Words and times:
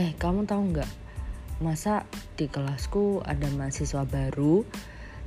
Eh, 0.00 0.16
kamu 0.16 0.48
tahu 0.48 0.72
nggak? 0.72 0.88
Masa 1.60 2.08
di 2.32 2.48
kelasku 2.48 3.20
ada 3.20 3.52
mahasiswa 3.52 4.08
baru 4.08 4.64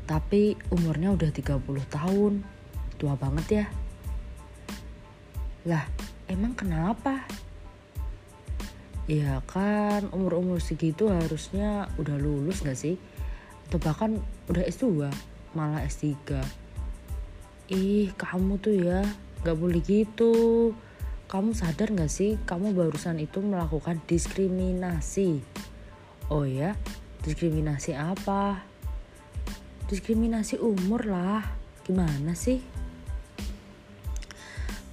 tapi 0.10 0.58
umurnya 0.74 1.13
udah 1.13 1.29
30 1.29 1.62
tahun. 1.94 2.42
Tua 2.97 3.13
banget 3.13 3.46
ya. 3.54 3.65
Lah, 5.70 5.86
emang 6.26 6.58
kenapa? 6.58 7.22
Ya 9.06 9.46
kan 9.46 10.10
umur-umur 10.10 10.58
segitu 10.58 11.05
harusnya 11.13 11.85
udah 12.01 12.17
lulus 12.17 12.65
gak 12.65 12.74
sih? 12.74 12.97
Atau 13.69 13.78
bahkan 13.78 14.26
udah 14.49 14.65
S2, 14.65 15.05
malah 15.53 15.85
S3. 15.85 16.41
Ih, 17.70 18.09
kamu 18.17 18.58
tuh 18.58 18.73
ya 18.73 19.05
gak 19.45 19.53
boleh 19.53 19.85
gitu 19.85 20.73
kamu 21.27 21.55
sadar 21.58 21.91
gak 21.91 22.12
sih 22.12 22.40
kamu 22.48 22.72
barusan 22.72 23.20
itu 23.20 23.41
melakukan 23.41 24.00
diskriminasi? 24.05 25.44
Oh 26.32 26.48
ya, 26.48 26.77
diskriminasi 27.22 27.98
apa? 27.98 28.63
Diskriminasi 29.88 30.62
umur 30.62 31.08
lah. 31.09 31.44
Gimana 31.84 32.32
sih? 32.32 32.63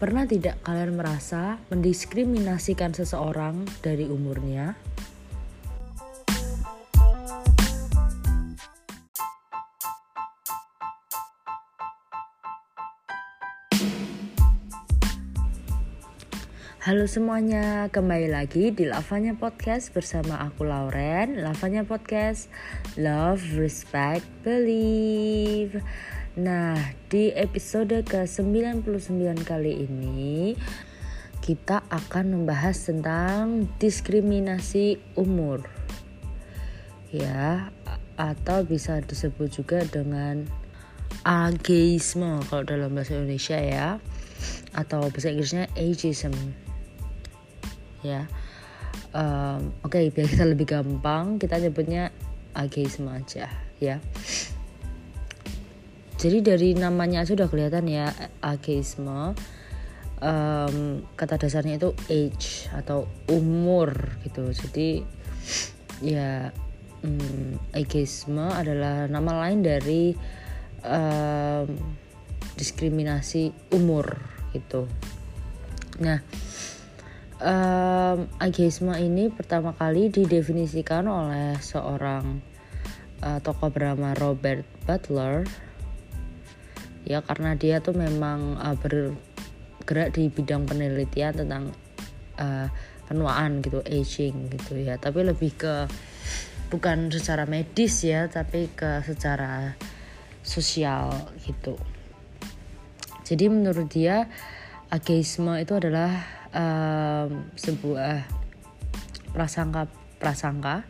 Pernah 0.00 0.24
tidak 0.24 0.64
kalian 0.64 0.96
merasa 0.96 1.60
mendiskriminasikan 1.68 2.96
seseorang 2.96 3.68
dari 3.84 4.08
umurnya? 4.08 4.89
Halo 16.90 17.06
semuanya, 17.06 17.86
kembali 17.86 18.34
lagi 18.34 18.74
di 18.74 18.82
Lavanya 18.82 19.38
Podcast 19.38 19.94
bersama 19.94 20.42
aku 20.42 20.66
Lauren. 20.66 21.38
Lavanya 21.38 21.86
Podcast, 21.86 22.50
Love, 22.98 23.46
Respect, 23.54 24.26
Believe. 24.42 25.86
Nah, 26.34 26.74
di 27.06 27.30
episode 27.30 27.94
ke-99 27.94 29.22
kali 29.46 29.86
ini 29.86 30.58
kita 31.38 31.86
akan 31.94 32.42
membahas 32.42 32.90
tentang 32.90 33.70
diskriminasi 33.78 34.98
umur. 35.14 35.62
Ya, 37.14 37.70
atau 38.18 38.66
bisa 38.66 38.98
disebut 38.98 39.62
juga 39.62 39.86
dengan 39.86 40.42
ageisme 41.22 42.42
kalau 42.50 42.66
dalam 42.66 42.98
bahasa 42.98 43.14
Indonesia 43.14 43.62
ya 43.62 44.02
atau 44.74 45.06
bahasa 45.06 45.30
Inggrisnya 45.30 45.70
ageism 45.78 46.34
ya. 48.04 48.26
Um, 49.10 49.74
oke 49.82 49.98
okay, 49.98 50.10
biar 50.10 50.26
kita 50.26 50.46
lebih 50.46 50.66
gampang 50.70 51.38
kita 51.38 51.58
nyebutnya 51.58 52.14
ageisme 52.54 53.10
aja 53.10 53.50
ya. 53.78 53.98
Jadi 56.20 56.38
dari 56.44 56.76
namanya 56.76 57.24
sudah 57.24 57.48
kelihatan 57.48 57.88
ya 57.88 58.12
ageisme. 58.44 59.32
Um, 60.20 61.00
kata 61.16 61.40
dasarnya 61.40 61.80
itu 61.80 61.96
age 62.12 62.68
atau 62.76 63.08
umur 63.32 64.20
gitu. 64.20 64.52
Jadi 64.52 65.00
ya 66.04 66.52
um, 67.00 67.56
ageisme 67.72 68.44
adalah 68.52 69.08
nama 69.08 69.48
lain 69.48 69.64
dari 69.64 70.12
um, 70.84 71.72
diskriminasi 72.60 73.72
umur 73.72 74.20
gitu. 74.52 74.84
Nah 76.04 76.20
um, 77.40 78.28
ageisme 78.38 78.92
ini 79.00 79.32
pertama 79.32 79.72
kali 79.72 80.12
didefinisikan 80.12 81.08
oleh 81.08 81.56
seorang 81.58 82.44
uh, 83.24 83.40
tokoh 83.40 83.72
bernama 83.72 84.12
Robert 84.16 84.64
Butler. 84.84 85.48
Ya 87.08 87.24
karena 87.24 87.56
dia 87.56 87.80
tuh 87.80 87.96
memang 87.96 88.60
uh, 88.60 88.76
bergerak 88.76 90.14
di 90.14 90.28
bidang 90.28 90.68
penelitian 90.68 91.32
tentang 91.34 91.64
uh, 92.36 92.68
penuaan 93.08 93.64
gitu 93.64 93.80
aging 93.82 94.52
gitu 94.52 94.78
ya. 94.78 95.00
Tapi 95.00 95.24
lebih 95.24 95.56
ke 95.56 95.74
bukan 96.70 97.10
secara 97.10 97.50
medis 97.50 98.06
ya 98.06 98.30
tapi 98.30 98.70
ke 98.70 99.02
secara 99.02 99.74
sosial 100.44 101.10
gitu. 101.42 101.74
Jadi 103.26 103.46
menurut 103.50 103.90
dia 103.90 104.26
ageisme 104.90 105.54
itu 105.58 105.74
adalah 105.78 106.39
um, 106.54 107.50
sebuah 107.54 108.26
prasangka 109.30 109.86
prasangka 110.18 110.82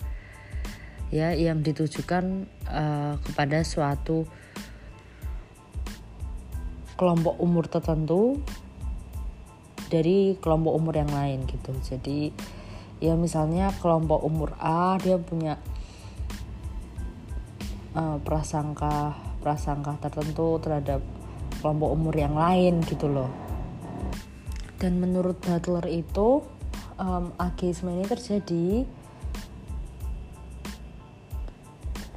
ya 1.10 1.34
yang 1.34 1.60
ditujukan 1.60 2.46
uh, 2.70 3.14
kepada 3.20 3.66
suatu 3.66 4.24
kelompok 6.94 7.40
umur 7.40 7.64
tertentu 7.66 8.40
dari 9.90 10.38
kelompok 10.38 10.72
umur 10.76 10.94
yang 10.94 11.10
lain 11.10 11.48
gitu. 11.48 11.72
Jadi 11.82 12.30
ya 13.02 13.16
misalnya 13.16 13.72
kelompok 13.80 14.22
umur 14.22 14.54
A 14.60 15.00
dia 15.00 15.16
punya 15.16 15.56
uh, 17.96 18.20
prasangka 18.22 19.16
prasangka 19.40 19.96
tertentu 19.98 20.60
terhadap 20.60 21.00
kelompok 21.64 21.90
umur 21.96 22.14
yang 22.14 22.36
lain 22.36 22.84
gitu 22.84 23.08
loh 23.08 23.49
dan 24.80 24.96
menurut 24.96 25.36
Butler 25.44 25.84
itu 25.92 26.40
um, 26.96 27.36
ageisme 27.36 27.92
ini 27.92 28.08
terjadi 28.08 28.88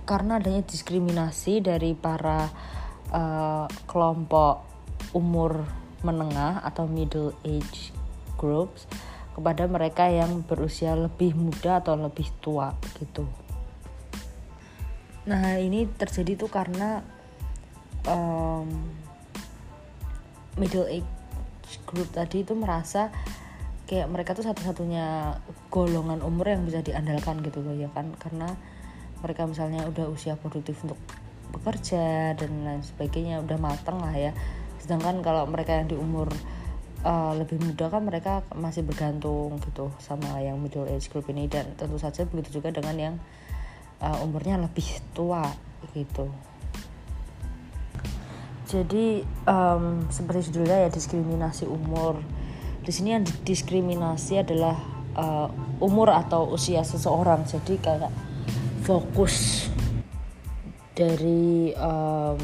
karena 0.08 0.40
adanya 0.40 0.64
diskriminasi 0.64 1.60
dari 1.60 1.92
para 1.92 2.48
uh, 3.12 3.68
kelompok 3.88 4.64
umur 5.12 5.68
menengah 6.04 6.64
atau 6.64 6.88
middle 6.88 7.36
age 7.44 7.92
groups 8.40 8.88
kepada 9.36 9.68
mereka 9.68 10.08
yang 10.08 10.44
berusia 10.44 10.96
lebih 10.96 11.36
muda 11.36 11.80
atau 11.84 11.96
lebih 11.96 12.28
tua 12.44 12.76
gitu. 13.00 13.28
Nah 15.24 15.56
ini 15.60 15.88
terjadi 15.88 16.36
tuh 16.36 16.52
karena 16.52 17.00
um, 18.04 18.68
middle 20.60 20.86
age 20.92 21.23
grup 21.88 22.10
tadi 22.12 22.44
itu 22.44 22.54
merasa 22.54 23.10
kayak 23.84 24.08
mereka 24.08 24.32
tuh 24.32 24.48
satu-satunya 24.48 25.38
golongan 25.68 26.24
umur 26.24 26.56
yang 26.56 26.64
bisa 26.64 26.80
diandalkan 26.80 27.44
gitu 27.44 27.60
loh 27.60 27.76
ya 27.76 27.92
kan? 27.92 28.16
Karena 28.16 28.48
mereka 29.20 29.48
misalnya 29.48 29.88
udah 29.88 30.12
usia 30.12 30.36
produktif 30.36 30.80
untuk 30.84 31.00
bekerja 31.54 32.34
dan 32.34 32.52
lain 32.66 32.84
sebagainya 32.84 33.44
udah 33.44 33.58
mateng 33.60 34.00
lah 34.00 34.16
ya. 34.16 34.32
Sedangkan 34.82 35.24
kalau 35.24 35.48
mereka 35.48 35.80
yang 35.80 35.88
di 35.88 35.96
umur 35.96 36.32
uh, 37.08 37.34
lebih 37.38 37.60
muda 37.62 37.88
kan 37.88 38.04
mereka 38.04 38.44
masih 38.56 38.84
bergantung 38.84 39.60
gitu 39.64 39.92
sama 40.02 40.42
yang 40.44 40.60
middle 40.60 40.88
age 40.88 41.08
group 41.12 41.28
ini. 41.32 41.48
Dan 41.48 41.76
tentu 41.76 41.96
saja 42.00 42.28
begitu 42.28 42.60
juga 42.60 42.72
dengan 42.72 42.96
yang 42.96 43.16
uh, 44.04 44.24
umurnya 44.26 44.60
lebih 44.60 44.86
tua 45.16 45.48
gitu 45.92 46.28
jadi 48.74 49.22
um, 49.46 50.10
seperti 50.10 50.50
judulnya 50.50 50.88
ya 50.88 50.90
diskriminasi 50.90 51.70
umur. 51.70 52.18
Di 52.82 52.90
sini 52.90 53.14
yang 53.14 53.24
diskriminasi 53.46 54.42
adalah 54.42 54.82
uh, 55.14 55.48
umur 55.78 56.10
atau 56.10 56.50
usia 56.50 56.82
seseorang. 56.82 57.46
Jadi 57.46 57.78
kayak 57.78 58.10
fokus 58.82 59.70
dari 60.98 61.70
um, 61.78 62.42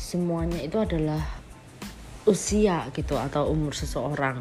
semuanya 0.00 0.64
itu 0.64 0.80
adalah 0.80 1.20
usia 2.24 2.88
gitu 2.96 3.20
atau 3.20 3.52
umur 3.52 3.76
seseorang. 3.76 4.40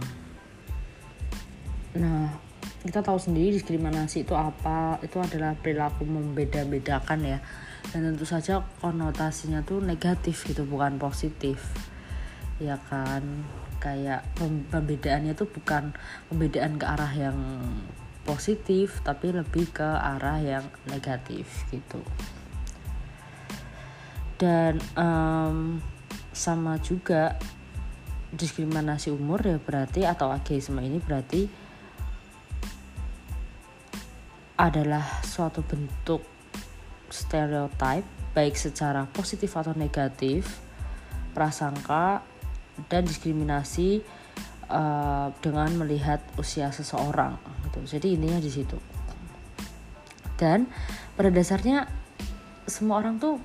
Nah 2.00 2.40
kita 2.88 3.04
tahu 3.04 3.20
sendiri 3.20 3.52
diskriminasi 3.60 4.24
itu 4.24 4.32
apa? 4.32 5.04
Itu 5.04 5.20
adalah 5.20 5.60
perilaku 5.60 6.08
membeda-bedakan 6.08 7.20
ya 7.28 7.40
dan 7.92 8.14
tentu 8.14 8.24
saja 8.24 8.64
konotasinya 8.80 9.66
tuh 9.66 9.84
negatif 9.84 10.48
gitu 10.48 10.64
bukan 10.64 10.96
positif. 11.02 11.60
Ya 12.62 12.80
kan? 12.88 13.44
Kayak 13.84 14.24
pembedaannya 14.72 15.36
tuh 15.36 15.52
bukan 15.52 15.92
pembedaan 16.32 16.80
ke 16.80 16.86
arah 16.88 17.12
yang 17.12 17.38
positif 18.24 19.04
tapi 19.04 19.36
lebih 19.36 19.68
ke 19.76 19.84
arah 19.84 20.40
yang 20.40 20.64
negatif 20.88 21.68
gitu. 21.68 22.00
Dan 24.40 24.80
um, 24.96 25.84
sama 26.32 26.80
juga 26.80 27.36
diskriminasi 28.34 29.14
umur 29.14 29.46
ya 29.46 29.62
berarti 29.62 30.10
atau 30.10 30.34
ageisme 30.34 30.82
ini 30.82 30.98
berarti 30.98 31.46
adalah 34.58 35.22
suatu 35.22 35.62
bentuk 35.62 36.33
stereotype 37.14 38.06
baik 38.34 38.58
secara 38.58 39.06
positif 39.14 39.54
atau 39.54 39.78
negatif, 39.78 40.58
prasangka 41.38 42.26
dan 42.90 43.06
diskriminasi 43.06 44.02
uh, 44.74 45.30
dengan 45.38 45.70
melihat 45.78 46.20
usia 46.42 46.74
seseorang 46.74 47.38
gitu. 47.70 47.98
Jadi 47.98 48.18
intinya 48.18 48.42
di 48.42 48.50
situ. 48.50 48.78
Dan 50.34 50.66
pada 51.14 51.30
dasarnya 51.30 51.86
semua 52.66 53.06
orang 53.06 53.22
tuh 53.22 53.38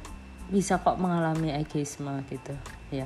bisa 0.49 0.81
kok 0.81 0.97
mengalami 0.97 1.53
ageisme 1.53 2.25
gitu. 2.33 2.57
Ya. 2.89 3.05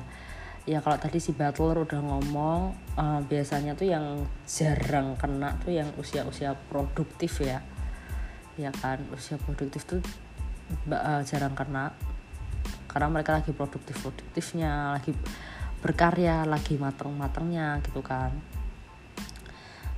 Ya 0.63 0.79
kalau 0.79 0.95
tadi 0.95 1.19
si 1.19 1.35
Butler 1.35 1.83
udah 1.83 1.99
ngomong 1.99 2.71
uh, 2.95 3.19
biasanya 3.27 3.75
tuh 3.75 3.91
yang 3.91 4.23
jarang 4.47 5.19
kena 5.19 5.59
tuh 5.59 5.75
yang 5.75 5.91
usia-usia 5.99 6.55
produktif 6.71 7.43
ya. 7.43 7.59
Ya 8.55 8.71
kan 8.71 9.03
usia 9.11 9.35
produktif 9.35 9.83
tuh 9.83 9.99
uh, 9.99 10.32
jarang 11.27 11.53
kena 11.53 11.93
karena 12.93 13.07
mereka 13.09 13.41
lagi 13.41 13.49
produktif 13.49 13.97
produktifnya 14.05 14.93
lagi 14.93 15.17
berkarya 15.81 16.47
lagi 16.47 16.79
mateng-matengnya 16.79 17.81
gitu 17.83 17.99
kan. 17.99 18.31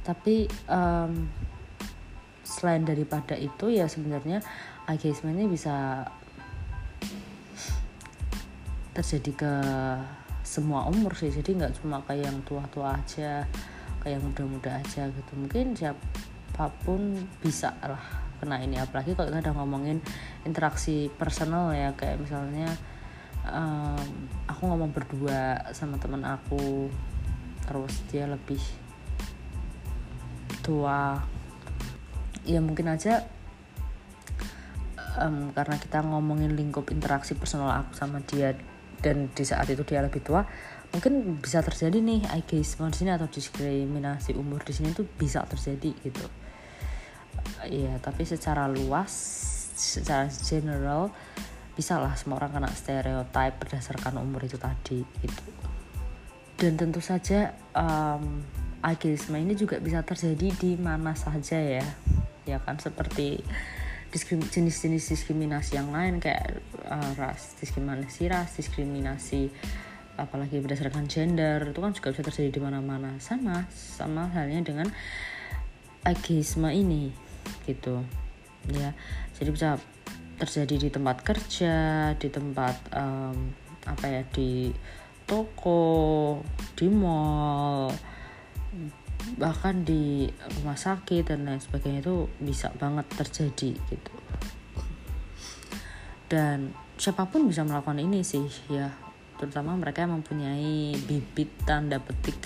Tapi 0.02 0.50
um, 0.66 1.30
selain 2.42 2.82
daripada 2.88 3.38
itu 3.38 3.70
ya 3.70 3.86
sebenarnya 3.86 4.42
ageisme 4.90 5.30
ini 5.30 5.46
bisa 5.46 6.08
terjadi 8.96 9.32
ke 9.36 9.54
semua 10.42 10.88
umur 10.88 11.14
sih. 11.20 11.30
Jadi 11.30 11.60
nggak 11.60 11.84
cuma 11.84 12.00
kayak 12.08 12.32
yang 12.32 12.40
tua-tua 12.48 12.96
aja 12.96 13.44
kayak 14.02 14.18
yang 14.18 14.24
muda-muda 14.24 14.82
aja 14.82 15.12
gitu. 15.12 15.32
Mungkin 15.36 15.76
siapa 15.76 16.72
pun 16.88 17.28
bisa 17.44 17.76
lah 17.84 18.25
kena 18.46 18.62
ini. 18.62 18.78
Apalagi 18.78 19.18
kalau 19.18 19.34
kita 19.34 19.50
udah 19.50 19.56
ngomongin 19.58 19.98
interaksi 20.46 21.10
personal 21.10 21.74
ya 21.74 21.98
kayak 21.98 22.22
misalnya 22.22 22.70
um, 23.50 24.30
aku 24.46 24.62
ngomong 24.70 24.94
berdua 24.94 25.74
sama 25.74 25.98
teman 25.98 26.22
aku 26.22 26.94
terus 27.66 28.06
dia 28.14 28.30
lebih 28.30 28.62
tua. 30.62 31.18
Ya 32.46 32.62
mungkin 32.62 32.94
aja 32.94 33.26
um, 35.20 35.52
karena 35.56 35.76
kita 35.82 36.04
ngomongin 36.04 36.54
lingkup 36.54 36.92
interaksi 36.92 37.34
personal 37.34 37.72
aku 37.72 37.98
sama 37.98 38.22
dia 38.24 38.54
dan 39.00 39.30
di 39.32 39.44
saat 39.46 39.68
itu 39.70 39.84
dia 39.86 40.02
lebih 40.02 40.24
tua 40.24 40.48
mungkin 40.96 41.38
bisa 41.44 41.60
terjadi 41.60 42.00
nih 42.00 42.24
ageisme 42.32 42.88
di 42.88 42.98
sini 43.04 43.12
atau 43.12 43.28
diskriminasi 43.28 44.32
umur 44.38 44.64
di 44.64 44.72
sini 44.72 44.96
tuh 44.96 45.04
bisa 45.04 45.44
terjadi 45.44 45.92
gitu 46.00 46.26
iya 47.66 47.98
tapi 48.02 48.24
secara 48.28 48.70
luas 48.70 49.12
secara 49.76 50.32
general 50.32 51.12
bisa 51.76 52.00
lah 52.00 52.16
semua 52.16 52.40
orang 52.40 52.56
kena 52.56 52.72
stereotip 52.72 53.54
berdasarkan 53.60 54.16
umur 54.24 54.48
itu 54.48 54.56
tadi 54.56 55.04
gitu. 55.20 55.44
Dan 56.56 56.80
tentu 56.80 57.04
saja 57.04 57.52
um, 57.76 58.40
ageisme 58.80 59.36
ini 59.36 59.60
juga 59.60 59.84
bisa 59.84 60.00
terjadi 60.08 60.56
di 60.56 60.72
mana 60.80 61.12
saja 61.20 61.60
ya. 61.60 61.84
Ya 62.48 62.64
kan 62.64 62.80
seperti 62.80 63.44
jenis-jenis 64.16 65.12
diskriminasi 65.12 65.76
yang 65.76 65.92
lain 65.92 66.24
kayak 66.24 66.64
uh, 66.88 67.12
ras 67.20 67.60
diskriminasi 67.60 68.32
ras 68.32 68.56
diskriminasi 68.56 69.52
apalagi 70.16 70.64
berdasarkan 70.64 71.12
gender 71.12 71.76
itu 71.76 71.80
kan 71.84 71.92
juga 71.92 72.16
bisa 72.16 72.24
terjadi 72.24 72.56
di 72.56 72.62
mana-mana. 72.64 73.20
Sama 73.20 73.68
sama 73.76 74.32
halnya 74.32 74.64
dengan 74.64 74.88
ageisme 76.08 76.72
ini 76.72 77.25
gitu. 77.66 78.02
Ya 78.70 78.94
jadi 79.38 79.50
bisa 79.52 79.70
terjadi 80.36 80.76
di 80.76 80.90
tempat 80.92 81.24
kerja 81.24 81.76
di 82.20 82.28
tempat 82.28 82.76
um, 82.92 83.56
apa 83.86 84.06
ya 84.10 84.22
di 84.36 84.74
toko 85.24 86.42
di 86.76 86.88
mall 86.92 87.90
bahkan 89.42 89.82
di 89.82 90.30
rumah 90.60 90.78
sakit 90.78 91.34
dan 91.34 91.50
lain 91.50 91.58
sebagainya 91.58 92.06
itu 92.06 92.30
bisa 92.38 92.70
banget 92.78 93.10
terjadi 93.18 93.72
gitu. 93.90 94.14
Dan 96.30 96.74
siapa 96.98 97.26
pun 97.30 97.50
bisa 97.50 97.66
melakukan 97.66 98.02
ini 98.02 98.22
sih 98.22 98.46
ya. 98.70 98.94
Terutama 99.36 99.74
mereka 99.76 100.06
yang 100.06 100.22
mempunyai 100.22 100.96
bibit 101.10 101.52
tanda 101.66 101.98
petik 102.00 102.38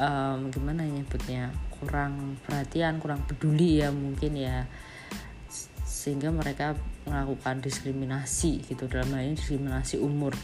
um, 0.00 0.48
gimana 0.50 0.82
ya 0.86 0.90
nyebutnya 1.02 1.44
kurang 1.80 2.36
perhatian 2.44 3.00
kurang 3.00 3.24
peduli 3.24 3.80
ya 3.80 3.88
mungkin 3.90 4.36
ya. 4.36 4.68
Sehingga 5.82 6.28
mereka 6.32 6.76
melakukan 7.08 7.60
diskriminasi 7.64 8.64
gitu 8.64 8.86
dalam 8.86 9.12
hal 9.16 9.24
ini 9.26 9.34
diskriminasi 9.36 9.98
umur. 10.00 10.36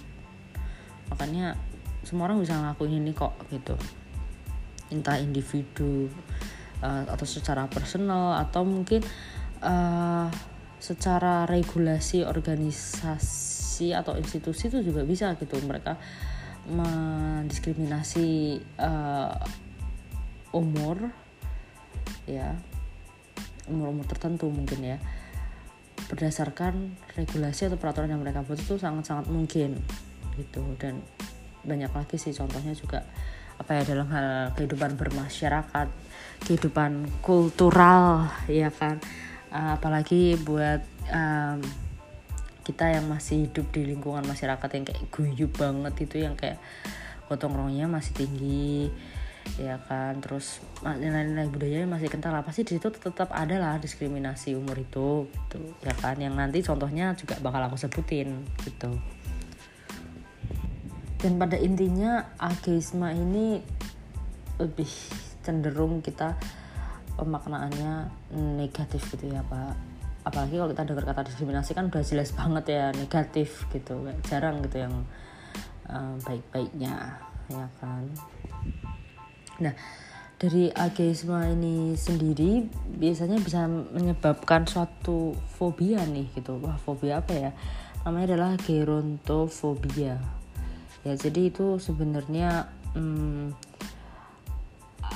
Makanya 1.13 1.55
semua 2.03 2.29
orang 2.29 2.43
bisa 2.43 2.57
ngelakuin 2.57 2.99
ini 2.99 3.13
kok 3.13 3.37
gitu. 3.53 3.77
Entah 4.91 5.21
individu 5.21 6.11
uh, 6.83 7.05
atau 7.09 7.27
secara 7.27 7.69
personal 7.71 8.37
atau 8.43 8.65
mungkin 8.67 9.05
uh, 9.63 10.29
secara 10.77 11.49
regulasi 11.49 12.23
organisasi 12.23 13.97
atau 13.97 14.15
institusi 14.21 14.69
itu 14.69 14.83
juga 14.85 15.03
bisa 15.03 15.35
gitu. 15.41 15.57
Mereka 15.63 15.97
mendiskriminasi 16.67 18.59
uh, 18.83 19.35
umur 20.55 21.26
ya 22.27 22.57
umur-umur 23.71 24.07
tertentu 24.07 24.51
mungkin 24.51 24.83
ya. 24.83 24.99
Berdasarkan 26.07 26.95
regulasi 27.19 27.67
atau 27.67 27.79
peraturan 27.81 28.15
yang 28.15 28.23
mereka 28.23 28.47
buat 28.47 28.61
itu 28.61 28.79
sangat-sangat 28.79 29.27
mungkin 29.27 29.79
gitu. 30.39 30.63
Dan 30.79 31.03
banyak 31.67 31.91
lagi 31.91 32.17
sih 32.17 32.31
contohnya 32.31 32.73
juga 32.77 33.03
apa 33.57 33.81
ya 33.81 33.83
dalam 33.89 34.07
hal 34.13 34.53
kehidupan 34.53 35.01
bermasyarakat 35.01 35.89
kehidupan 36.45 37.09
kultural 37.25 38.31
ya 38.47 38.71
kan. 38.71 39.01
Uh, 39.47 39.79
apalagi 39.79 40.37
buat 40.37 40.83
um, 41.09 41.63
kita 42.67 42.99
yang 42.99 43.07
masih 43.07 43.47
hidup 43.47 43.71
di 43.71 43.87
lingkungan 43.87 44.27
masyarakat 44.27 44.69
yang 44.75 44.85
kayak 44.85 45.03
guyup 45.15 45.53
banget 45.55 45.95
itu 46.03 46.17
yang 46.27 46.35
kayak 46.35 46.59
gotong 47.31 47.55
royongnya 47.55 47.87
masih 47.87 48.27
tinggi 48.27 48.91
ya 49.57 49.81
kan 49.87 50.19
terus 50.21 50.61
nilai-nilai 50.83 51.49
budaya 51.49 51.87
masih 51.89 52.11
kental 52.11 52.35
apa 52.35 52.53
sih 52.53 52.67
di 52.67 52.77
situ 52.77 52.93
tetap 52.93 53.33
ada 53.33 53.57
lah 53.57 53.75
diskriminasi 53.81 54.53
umur 54.59 54.77
itu 54.77 55.31
gitu. 55.31 55.61
Ya 55.81 55.95
kan 55.97 56.19
yang 56.19 56.35
nanti 56.35 56.61
contohnya 56.61 57.15
juga 57.15 57.39
bakal 57.41 57.65
aku 57.71 57.79
sebutin 57.79 58.45
gitu. 58.67 58.91
Dan 61.17 61.41
pada 61.41 61.57
intinya 61.57 62.37
ageisme 62.37 63.09
ini 63.09 63.65
lebih 64.61 64.91
cenderung 65.41 66.05
kita 66.05 66.37
pemaknaannya 67.17 68.13
negatif 68.61 69.09
gitu 69.17 69.33
ya 69.33 69.41
pak. 69.47 69.73
Apalagi 70.27 70.59
kalau 70.59 70.71
kita 70.75 70.85
dengar 70.85 71.05
kata 71.07 71.31
diskriminasi 71.33 71.73
kan 71.73 71.89
udah 71.89 72.03
jelas 72.05 72.35
banget 72.37 72.65
ya 72.77 72.85
negatif 72.93 73.65
gitu. 73.73 74.05
Jarang 74.29 74.61
gitu 74.67 74.85
yang 74.85 75.07
uh, 75.89 76.19
baik-baiknya 76.27 77.17
ya 77.47 77.67
kan 77.79 78.03
nah 79.63 79.75
dari 80.37 80.69
ageisme 80.69 81.33
ini 81.57 81.97
sendiri 81.97 82.69
biasanya 83.01 83.41
bisa 83.41 83.65
menyebabkan 83.69 84.69
suatu 84.69 85.33
fobia 85.57 86.05
nih 86.05 86.29
gitu. 86.37 86.61
Wah 86.61 86.77
fobia 86.77 87.25
apa 87.25 87.33
ya? 87.33 87.51
Namanya 88.05 88.37
adalah 88.37 88.53
gerontofobia. 88.61 90.21
Ya 91.09 91.13
jadi 91.17 91.49
itu 91.49 91.81
sebenarnya 91.81 92.69
hmm, 92.93 93.57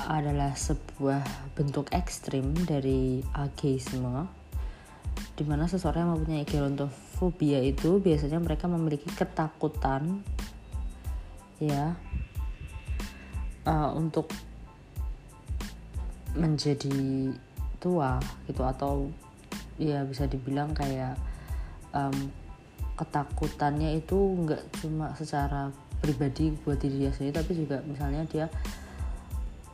adalah 0.09 0.56
sebuah 0.56 1.52
bentuk 1.52 1.92
ekstrim 1.92 2.56
dari 2.64 3.20
ageisme 3.37 4.25
di 5.37 5.44
mana 5.44 5.68
seseorang 5.68 6.04
yang 6.04 6.12
mempunyai 6.16 6.44
gerontofobia 6.49 7.61
itu 7.61 8.00
biasanya 8.00 8.40
mereka 8.40 8.68
memiliki 8.68 9.09
ketakutan 9.12 10.25
ya 11.61 11.97
uh, 13.67 13.90
untuk 13.97 14.31
menjadi 16.37 17.35
tua 17.83 18.21
gitu 18.47 18.62
atau 18.62 19.11
ya 19.81 20.05
bisa 20.05 20.29
dibilang 20.29 20.76
kayak 20.76 21.17
um, 21.97 22.31
ketakutannya 22.95 23.97
itu 23.97 24.14
nggak 24.14 24.62
cuma 24.85 25.17
secara 25.17 25.73
pribadi 25.99 26.52
buat 26.62 26.76
diri 26.76 27.09
dia 27.09 27.12
sendiri 27.12 27.40
tapi 27.40 27.52
juga 27.57 27.81
misalnya 27.85 28.23
dia 28.29 28.47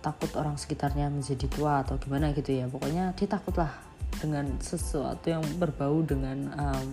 takut 0.07 0.31
orang 0.38 0.55
sekitarnya 0.55 1.11
menjadi 1.11 1.50
tua 1.50 1.83
atau 1.83 1.99
gimana 1.99 2.31
gitu 2.31 2.55
ya. 2.55 2.71
Pokoknya 2.71 3.11
dia 3.19 3.26
takut 3.26 3.59
lah 3.59 3.75
dengan 4.23 4.47
sesuatu 4.62 5.26
yang 5.26 5.43
berbau 5.59 5.99
dengan 6.07 6.55
um, 6.55 6.88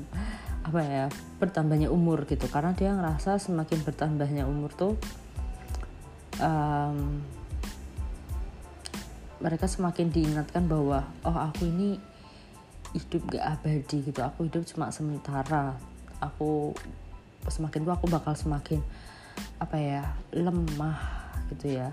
apa 0.66 0.82
ya 0.82 1.06
bertambahnya 1.38 1.94
umur 1.94 2.26
gitu. 2.26 2.50
Karena 2.50 2.74
dia 2.74 2.90
ngerasa 2.90 3.38
semakin 3.38 3.86
bertambahnya 3.86 4.50
umur 4.50 4.74
tuh 4.74 4.98
um, 6.40 7.22
mereka 9.44 9.68
semakin 9.68 10.08
diingatkan 10.08 10.72
bahwa 10.72 11.04
oh 11.28 11.36
aku 11.36 11.68
ini 11.68 12.00
hidup 12.96 13.28
gak 13.36 13.60
abadi 13.60 14.06
gitu. 14.06 14.24
Aku 14.24 14.48
hidup 14.48 14.64
cuma 14.70 14.94
sementara. 14.94 15.76
Aku 16.24 16.72
semakin 17.52 17.84
tua 17.84 18.00
aku 18.00 18.08
bakal 18.08 18.38
semakin 18.38 18.80
apa 19.60 19.76
ya 19.76 20.16
lemah 20.32 20.98
gitu 21.52 21.76
ya. 21.76 21.92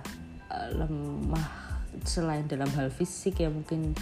Lemah 0.76 1.74
selain 2.06 2.46
dalam 2.46 2.70
hal 2.78 2.92
fisik 2.94 3.42
ya 3.42 3.50
mungkin 3.50 3.98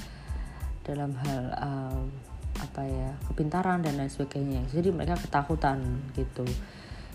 dalam 0.85 1.16
hal 1.25 1.45
um, 1.57 2.12
apa 2.59 2.83
ya 2.85 3.16
kepintaran 3.33 3.80
dan 3.80 3.97
lain 3.97 4.12
sebagainya. 4.12 4.61
Jadi 4.68 4.92
mereka 4.92 5.16
ketakutan 5.16 5.80
gitu 6.12 6.45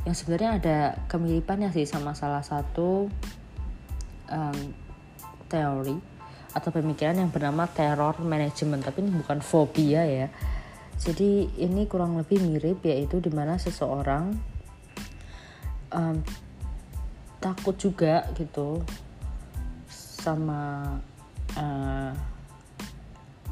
yang 0.04 0.16
sebenarnya 0.16 0.52
ada 0.60 0.78
kemiripannya 1.08 1.72
sih 1.72 1.88
sama 1.88 2.12
salah 2.12 2.44
satu 2.44 3.08
um, 4.28 4.60
teori 5.48 5.96
atau 6.54 6.70
pemikiran 6.70 7.18
yang 7.18 7.32
bernama 7.32 7.66
terror 7.72 8.20
management 8.22 8.86
tapi 8.86 9.02
ini 9.02 9.12
bukan 9.24 9.40
fobia 9.40 10.04
ya. 10.06 10.28
Jadi 11.00 11.50
ini 11.60 11.90
kurang 11.90 12.16
lebih 12.20 12.40
mirip 12.44 12.86
yaitu 12.86 13.18
di 13.18 13.32
mana 13.34 13.58
seseorang 13.58 14.36
um, 15.92 16.16
takut 17.42 17.76
juga 17.76 18.28
gitu 18.38 18.84
sama 20.24 20.96
uh, 21.60 22.33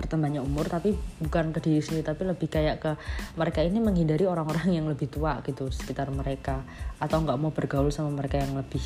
bertambahnya 0.02 0.42
umur 0.42 0.66
tapi 0.66 0.98
bukan 1.22 1.54
ke 1.54 1.62
diri 1.62 1.80
sendiri 1.80 2.02
tapi 2.02 2.26
lebih 2.26 2.50
kayak 2.50 2.82
ke 2.82 2.92
mereka 3.38 3.62
ini 3.62 3.78
menghindari 3.78 4.26
orang-orang 4.26 4.74
yang 4.82 4.86
lebih 4.90 5.08
tua 5.08 5.46
gitu 5.46 5.70
sekitar 5.70 6.10
mereka. 6.10 6.66
Atau 6.98 7.22
nggak 7.22 7.38
mau 7.38 7.54
bergaul 7.54 7.94
sama 7.94 8.10
mereka 8.10 8.42
yang 8.42 8.58
lebih 8.58 8.82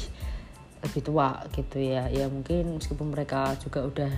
lebih 0.83 1.01
tua 1.01 1.39
gitu 1.55 1.79
ya. 1.79 2.11
Ya 2.11 2.27
mungkin 2.27 2.77
meskipun 2.77 3.15
mereka 3.15 3.55
juga 3.63 3.87
udah 3.87 4.11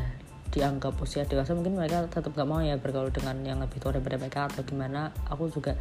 dianggap 0.47 0.97
usia 0.97 1.27
dewasa 1.27 1.53
mungkin 1.53 1.77
mereka 1.77 2.09
tetap 2.09 2.33
nggak 2.33 2.49
mau 2.49 2.63
ya 2.65 2.81
bergaul 2.81 3.13
dengan 3.13 3.37
yang 3.45 3.59
lebih 3.61 3.77
tua 3.77 3.93
daripada 3.93 4.17
mereka 4.17 4.39
atau 4.49 4.65
gimana. 4.65 5.13
Aku 5.29 5.47
juga 5.53 5.77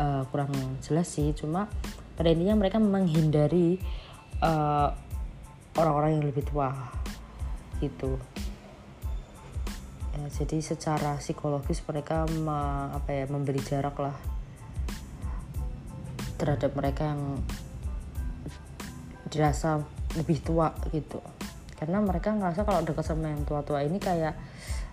uh, 0.00 0.24
kurang 0.32 0.80
jelas 0.80 1.06
sih. 1.06 1.30
Cuma 1.36 1.68
pada 2.16 2.32
intinya 2.32 2.52
mereka 2.52 2.76
menghindari 2.76 3.80
eh, 4.44 4.88
orang-orang 5.80 6.20
yang 6.20 6.24
lebih 6.28 6.44
tua 6.44 6.68
gitu 7.80 8.20
ya, 10.16 10.24
jadi 10.42 10.58
secara 10.62 11.18
psikologis 11.18 11.82
mereka 11.86 12.26
me, 12.30 12.90
apa 12.94 13.10
ya 13.10 13.24
memberi 13.30 13.62
jarak 13.62 13.96
lah 13.98 14.16
terhadap 16.40 16.72
mereka 16.72 17.12
yang 17.12 17.42
dirasa 19.28 19.84
lebih 20.16 20.42
tua 20.42 20.74
gitu. 20.90 21.20
Karena 21.76 22.00
mereka 22.02 22.34
ngerasa 22.34 22.66
kalau 22.66 22.82
dekat 22.82 23.06
sama 23.06 23.30
yang 23.32 23.44
tua-tua 23.44 23.84
ini 23.84 24.00
kayak 24.00 24.34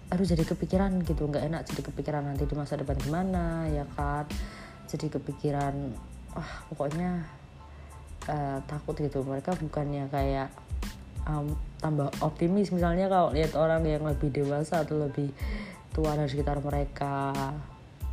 harus 0.07 0.27
jadi 0.31 0.47
kepikiran 0.47 1.03
gitu 1.03 1.27
nggak 1.27 1.51
enak 1.51 1.61
jadi 1.67 1.81
kepikiran 1.91 2.23
nanti 2.31 2.47
di 2.47 2.55
masa 2.55 2.79
depan 2.79 2.95
gimana 2.99 3.67
ya 3.67 3.83
kan? 3.97 4.27
Jadi 4.87 5.11
kepikiran 5.11 5.75
wah 6.31 6.51
pokoknya 6.71 7.27
uh, 8.29 8.59
takut 8.67 8.95
gitu. 8.99 9.23
Mereka 9.25 9.57
bukannya 9.59 10.07
kayak 10.07 10.51
um, 11.27 11.55
tambah 11.77 12.09
optimis. 12.25 12.73
Misalnya 12.73 13.09
kalau 13.09 13.33
lihat 13.33 13.53
orang 13.53 13.85
yang 13.85 14.03
lebih 14.05 14.33
dewasa 14.33 14.83
atau 14.83 14.97
lebih 14.97 15.29
tua 15.93 16.13
dari 16.13 16.29
sekitar 16.29 16.61
mereka 16.61 17.33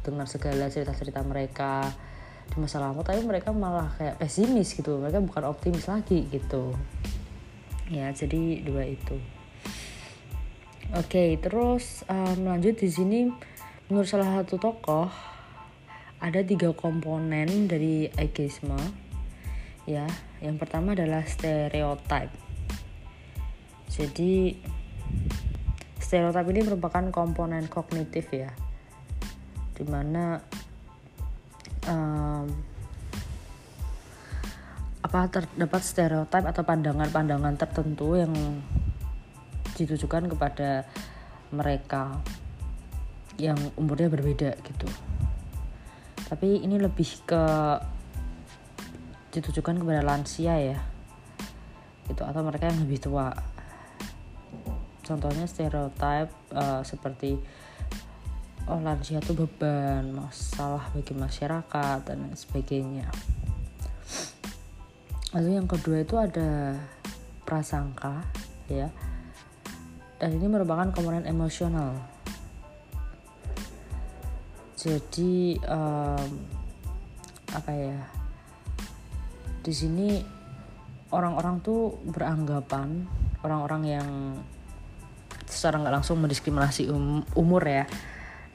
dengar 0.04 0.28
segala 0.28 0.68
cerita-cerita 0.68 1.24
mereka 1.24 1.88
di 2.44 2.60
masa 2.60 2.76
lalu 2.76 3.00
tapi 3.00 3.24
mereka 3.24 3.56
malah 3.56 3.88
kayak 3.96 4.20
pesimis 4.20 4.76
gitu. 4.76 5.00
Mereka 5.00 5.24
bukan 5.24 5.44
optimis 5.48 5.88
lagi 5.88 6.28
gitu. 6.28 6.76
Ya 7.88 8.12
jadi 8.12 8.64
dua 8.64 8.84
itu. 8.88 9.16
Oke 10.92 11.08
okay, 11.08 11.30
terus 11.40 12.04
um, 12.06 12.44
lanjut 12.44 12.76
di 12.76 12.88
sini 12.92 13.20
menurut 13.88 14.08
salah 14.08 14.40
satu 14.40 14.60
tokoh 14.60 15.08
ada 16.20 16.40
tiga 16.44 16.72
komponen 16.76 17.68
dari 17.68 18.08
ageisme 18.12 18.76
ya. 19.88 20.04
Yang 20.44 20.56
pertama 20.60 20.92
adalah 20.92 21.24
stereotype 21.24 22.43
jadi 23.94 24.58
stereotype 26.02 26.50
ini 26.50 26.60
merupakan 26.66 27.04
komponen 27.14 27.70
kognitif 27.70 28.26
ya. 28.34 28.50
Di 29.74 29.86
mana 29.86 30.42
um, 31.86 32.46
apa 35.04 35.20
terdapat 35.30 35.82
stereotip 35.86 36.42
atau 36.42 36.66
pandangan-pandangan 36.66 37.54
tertentu 37.54 38.18
yang 38.18 38.34
ditujukan 39.78 40.26
kepada 40.26 40.90
mereka 41.54 42.18
yang 43.38 43.58
umurnya 43.78 44.10
berbeda 44.10 44.58
gitu. 44.58 44.90
Tapi 46.26 46.66
ini 46.66 46.82
lebih 46.82 47.06
ke 47.26 47.44
ditujukan 49.34 49.82
kepada 49.82 50.02
lansia 50.02 50.54
ya 50.58 50.78
gitu 52.06 52.22
atau 52.22 52.42
mereka 52.46 52.70
yang 52.70 52.86
lebih 52.86 53.02
tua 53.02 53.34
contohnya 55.04 55.44
stereotip 55.44 56.32
uh, 56.56 56.80
seperti 56.80 57.36
oh 58.64 58.80
lansia 58.80 59.20
itu 59.20 59.36
beban 59.36 60.08
masalah 60.16 60.88
bagi 60.96 61.12
masyarakat 61.12 61.98
dan 62.08 62.32
sebagainya. 62.32 63.12
Lalu 65.36 65.60
yang 65.60 65.68
kedua 65.68 66.00
itu 66.00 66.16
ada 66.16 66.78
prasangka 67.44 68.24
ya. 68.72 68.88
Dan 70.16 70.40
ini 70.40 70.48
merupakan 70.48 70.88
komponen 70.94 71.28
emosional. 71.28 72.00
Jadi 74.80 75.60
um, 75.68 76.30
apa 77.52 77.72
ya 77.72 78.00
di 79.64 79.72
sini 79.72 80.20
orang-orang 81.08 81.62
tuh 81.64 81.96
beranggapan 82.04 83.08
orang-orang 83.40 83.82
yang 83.86 84.08
secara 85.54 85.78
nggak 85.78 85.94
langsung 86.02 86.18
mendiskriminasi 86.18 86.90
um, 86.90 87.22
umur 87.38 87.62
ya. 87.62 87.86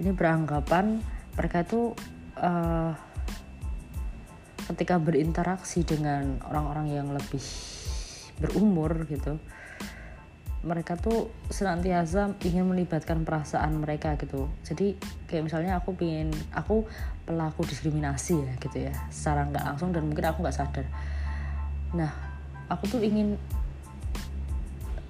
Ini 0.04 0.12
beranggapan 0.12 1.00
mereka 1.40 1.64
tuh 1.64 1.96
uh, 2.36 2.92
ketika 4.70 5.00
berinteraksi 5.00 5.88
dengan 5.88 6.44
orang-orang 6.46 6.94
yang 6.94 7.08
lebih 7.16 7.42
berumur 8.40 9.08
gitu 9.08 9.40
mereka 10.60 11.00
tuh 11.00 11.32
senantiasa 11.48 12.36
ingin 12.44 12.68
melibatkan 12.68 13.24
perasaan 13.24 13.80
mereka 13.80 14.20
gitu. 14.20 14.52
Jadi 14.68 15.00
kayak 15.24 15.48
misalnya 15.48 15.80
aku 15.80 15.96
pingin 15.96 16.36
aku 16.52 16.84
pelaku 17.24 17.64
diskriminasi 17.64 18.44
ya 18.44 18.54
gitu 18.60 18.78
ya 18.92 18.94
secara 19.08 19.48
nggak 19.48 19.64
langsung 19.64 19.96
dan 19.96 20.04
mungkin 20.04 20.28
aku 20.28 20.44
nggak 20.44 20.58
sadar. 20.58 20.86
Nah 21.96 22.12
aku 22.68 22.92
tuh 22.92 23.00
ingin 23.00 23.40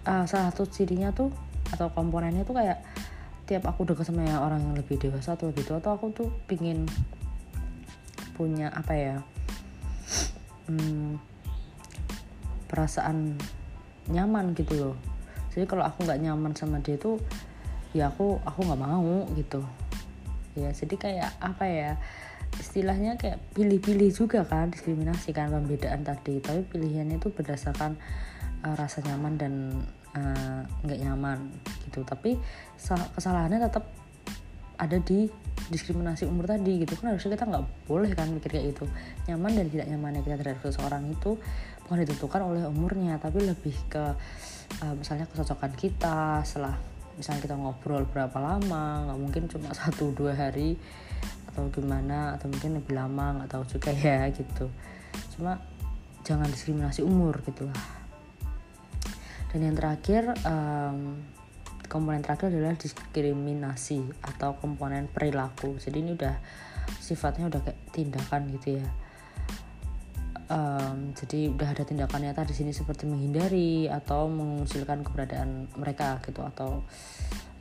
uh, 0.05 0.25
salah 0.29 0.53
satu 0.53 0.69
cirinya 0.69 1.09
tuh 1.09 1.33
atau 1.73 1.91
komponennya 1.93 2.45
tuh 2.45 2.57
kayak 2.57 2.81
tiap 3.49 3.65
aku 3.65 3.81
dekat 3.81 4.05
sama 4.05 4.29
orang 4.37 4.61
yang 4.61 4.75
lebih 4.77 5.01
dewasa 5.01 5.33
atau 5.33 5.49
tua 5.49 5.81
atau 5.81 5.97
aku 5.97 6.13
tuh 6.13 6.29
pingin 6.45 6.85
punya 8.37 8.69
apa 8.71 8.93
ya 8.93 9.15
hmm, 10.69 11.17
perasaan 12.69 13.35
nyaman 14.07 14.53
gitu 14.53 14.73
loh. 14.77 14.95
Jadi 15.49 15.65
kalau 15.65 15.81
aku 15.81 16.05
nggak 16.05 16.21
nyaman 16.21 16.53
sama 16.53 16.77
dia 16.77 16.95
tuh 17.01 17.17
ya 17.91 18.13
aku 18.13 18.37
aku 18.45 18.69
nggak 18.69 18.81
mau 18.81 19.25
gitu. 19.33 19.65
Ya 20.53 20.69
jadi 20.69 20.95
kayak 20.95 21.31
apa 21.41 21.65
ya 21.65 21.91
istilahnya 22.61 23.17
kayak 23.17 23.41
pilih-pilih 23.57 24.09
juga 24.13 24.45
kan 24.45 24.69
diskriminasi 24.69 25.33
kan 25.33 25.49
pembedaan 25.49 26.05
tadi. 26.05 26.37
Tapi 26.37 26.63
pilihannya 26.69 27.17
itu 27.17 27.33
berdasarkan 27.33 27.97
uh, 28.61 28.75
rasa 28.77 29.01
nyaman 29.05 29.33
dan 29.41 29.53
nggak 30.83 30.99
uh, 30.99 31.03
nyaman 31.05 31.39
gitu. 31.89 32.01
Tapi 32.03 32.35
kesalahannya 33.15 33.59
tetap 33.61 33.85
ada 34.79 34.97
di 35.03 35.27
diskriminasi 35.69 36.25
umur 36.25 36.49
tadi 36.49 36.81
gitu. 36.81 36.97
Kan 36.97 37.13
harusnya 37.13 37.35
kita 37.35 37.45
nggak 37.45 37.65
boleh 37.85 38.11
kan 38.15 38.31
mikir 38.31 38.49
kayak 38.49 38.73
itu 38.73 38.85
nyaman 39.29 39.51
dan 39.53 39.67
tidak 39.69 39.87
nyamannya 39.91 40.21
kita 40.25 40.35
terhadap 40.39 40.61
seseorang 40.65 41.03
itu 41.11 41.37
bukan 41.85 42.05
ditentukan 42.05 42.41
oleh 42.45 42.63
umurnya 42.69 43.17
tapi 43.17 43.41
lebih 43.41 43.73
ke 43.89 44.13
uh, 44.85 44.93
misalnya 44.93 45.25
kecocokan 45.25 45.73
kita 45.73 46.45
setelah 46.45 46.77
misalnya 47.17 47.41
kita 47.49 47.57
ngobrol 47.57 48.05
berapa 48.05 48.37
lama 48.37 49.09
nggak 49.09 49.19
mungkin 49.19 49.43
cuma 49.49 49.73
satu 49.79 50.13
dua 50.13 50.37
hari 50.37 50.77
atau 51.49 51.65
gimana 51.73 52.37
atau 52.37 52.45
mungkin 52.45 52.77
lebih 52.77 52.93
lama 52.93 53.41
nggak 53.41 53.49
tahu 53.51 53.63
juga 53.65 53.89
ya 53.91 54.29
gitu. 54.29 54.69
Cuma 55.33 55.57
jangan 56.21 56.45
diskriminasi 56.45 57.01
umur 57.01 57.41
gitulah 57.41 57.98
dan 59.49 59.59
yang 59.65 59.75
terakhir 59.75 60.29
um, 60.45 61.17
komponen 61.89 62.21
terakhir 62.21 62.53
adalah 62.53 62.77
diskriminasi 62.77 64.05
atau 64.21 64.53
komponen 64.61 65.09
perilaku. 65.09 65.81
Jadi 65.81 66.05
ini 66.05 66.13
udah 66.13 66.37
sifatnya 67.01 67.49
udah 67.49 67.61
kayak 67.65 67.79
tindakan 67.89 68.41
gitu 68.53 68.77
ya. 68.77 68.87
Um, 70.49 71.13
jadi 71.13 71.53
udah 71.53 71.77
ada 71.77 71.85
tindakan 71.85 72.25
nyata 72.25 72.41
di 72.45 72.57
sini 72.57 72.73
seperti 72.73 73.05
menghindari 73.05 73.85
atau 73.85 74.25
mengucilkan 74.29 75.05
keberadaan 75.05 75.69
mereka 75.77 76.17
gitu 76.25 76.41
atau 76.41 76.81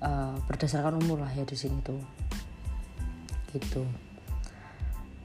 uh, 0.00 0.36
berdasarkan 0.48 0.96
umur 0.96 1.24
lah 1.24 1.32
ya 1.32 1.44
di 1.48 1.56
sini 1.56 1.80
tuh. 1.80 2.00
Gitu. 3.52 3.84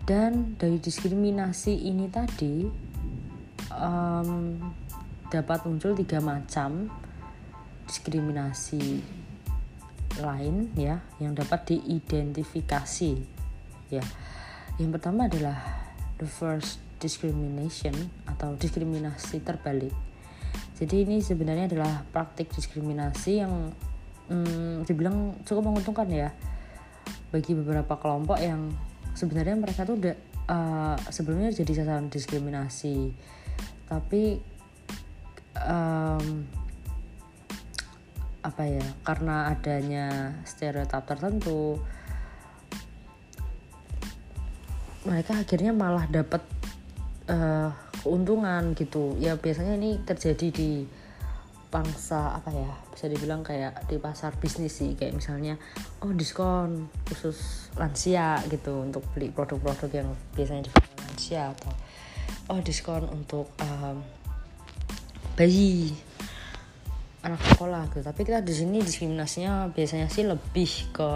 Dan 0.03 0.59
dari 0.59 0.79
diskriminasi 0.79 1.87
ini 1.87 2.11
tadi 2.11 2.67
um, 3.71 4.59
dapat 5.33 5.65
muncul 5.65 5.97
tiga 5.97 6.21
macam 6.21 6.93
diskriminasi 7.89 9.01
lain 10.21 10.69
ya 10.77 11.01
yang 11.17 11.33
dapat 11.33 11.73
diidentifikasi 11.73 13.11
ya. 13.89 14.05
Yang 14.77 14.91
pertama 14.97 15.25
adalah 15.25 15.57
first 16.23 16.79
discrimination 17.03 17.91
atau 18.23 18.55
diskriminasi 18.55 19.43
terbalik. 19.43 19.91
Jadi 20.79 21.03
ini 21.03 21.19
sebenarnya 21.19 21.67
adalah 21.67 22.07
praktik 22.15 22.47
diskriminasi 22.55 23.43
yang 23.43 23.75
hmm, 24.31 24.87
dibilang 24.87 25.35
cukup 25.43 25.67
menguntungkan 25.67 26.07
ya 26.07 26.31
bagi 27.33 27.57
beberapa 27.57 27.99
kelompok 27.99 28.39
yang 28.39 28.71
sebenarnya 29.17 29.59
mereka 29.59 29.83
tuh 29.83 29.99
udah 29.99 30.15
uh, 30.47 30.95
sebelumnya 31.11 31.51
jadi 31.51 31.83
sasaran 31.83 32.07
diskriminasi. 32.07 33.11
Tapi 33.83 34.52
um, 35.57 36.45
apa 38.43 38.63
ya 38.67 38.85
karena 39.07 39.55
adanya 39.55 40.35
stereotip 40.43 41.07
tertentu 41.07 41.79
mereka 45.07 45.39
akhirnya 45.39 45.71
malah 45.75 46.07
dapat 46.07 46.43
uh, 47.27 47.71
keuntungan 48.03 48.75
gitu. 48.75 49.15
Ya 49.19 49.35
biasanya 49.35 49.79
ini 49.79 49.99
terjadi 50.03 50.47
di 50.51 50.71
pangsa 51.71 52.37
apa 52.37 52.53
ya 52.53 52.69
bisa 52.93 53.09
dibilang 53.09 53.41
kayak 53.41 53.87
di 53.87 53.99
pasar 53.99 54.35
bisnis 54.39 54.79
sih. 54.79 54.95
Kayak 54.95 55.19
misalnya 55.19 55.55
oh 56.03 56.11
diskon 56.15 56.87
khusus 57.07 57.67
lansia 57.75 58.39
gitu 58.47 58.83
untuk 58.83 59.03
beli 59.11 59.31
produk-produk 59.31 59.91
yang 59.91 60.09
biasanya 60.35 60.71
dipakai 60.71 60.95
lansia 61.03 61.51
atau 61.51 61.71
oh 62.51 62.59
diskon 62.63 63.03
untuk 63.11 63.51
um, 63.59 64.03
bayi. 65.33 65.93
Anak 67.23 67.39
sekolah 67.55 67.87
gitu. 67.89 68.03
Tapi 68.03 68.21
kita 68.27 68.43
di 68.43 68.51
sini 68.51 68.83
diskriminasinya 68.83 69.71
biasanya 69.71 70.11
sih 70.11 70.27
lebih 70.27 70.91
ke 70.91 71.09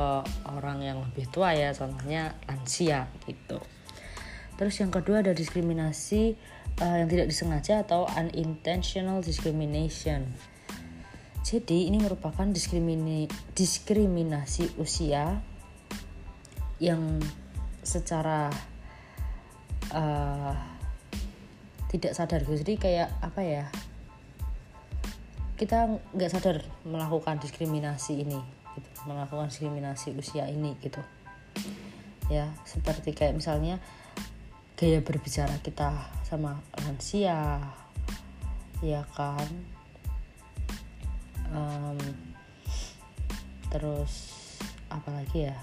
orang 0.48 0.80
yang 0.80 0.98
lebih 1.04 1.28
tua 1.28 1.52
ya 1.52 1.76
contohnya 1.76 2.32
lansia 2.48 3.12
gitu. 3.28 3.60
Terus 4.58 4.76
yang 4.82 4.90
kedua 4.90 5.22
ada 5.22 5.36
diskriminasi 5.36 6.34
uh, 6.82 6.96
yang 7.04 7.10
tidak 7.12 7.28
disengaja 7.30 7.84
atau 7.86 8.08
unintentional 8.16 9.22
discrimination. 9.22 10.26
Jadi 11.44 11.88
ini 11.88 12.02
merupakan 12.02 12.44
diskrimini 12.44 13.30
diskriminasi 13.56 14.80
usia 14.80 15.40
yang 16.80 17.24
secara 17.84 18.52
uh, 19.96 20.56
tidak 21.88 22.12
sadar 22.12 22.44
gitu. 22.44 22.60
Jadi 22.68 22.74
kayak 22.76 23.10
apa 23.24 23.42
ya 23.46 23.66
kita 25.58 25.98
nggak 26.14 26.32
sadar 26.32 26.58
melakukan 26.86 27.42
diskriminasi 27.42 28.22
ini 28.22 28.40
gitu. 28.78 28.90
Melakukan 29.10 29.50
diskriminasi 29.50 30.14
usia 30.14 30.46
ini 30.46 30.78
gitu. 30.80 31.02
Ya 32.30 32.54
seperti 32.64 33.18
kayak 33.18 33.36
misalnya 33.36 33.82
gaya 34.78 35.02
berbicara 35.02 35.58
kita 35.66 36.14
sama 36.22 36.62
lansia 36.86 37.58
ya 38.86 39.02
kan? 39.18 39.50
Um, 41.50 41.98
terus 43.74 44.14
apalagi 44.94 45.50
ya 45.50 45.58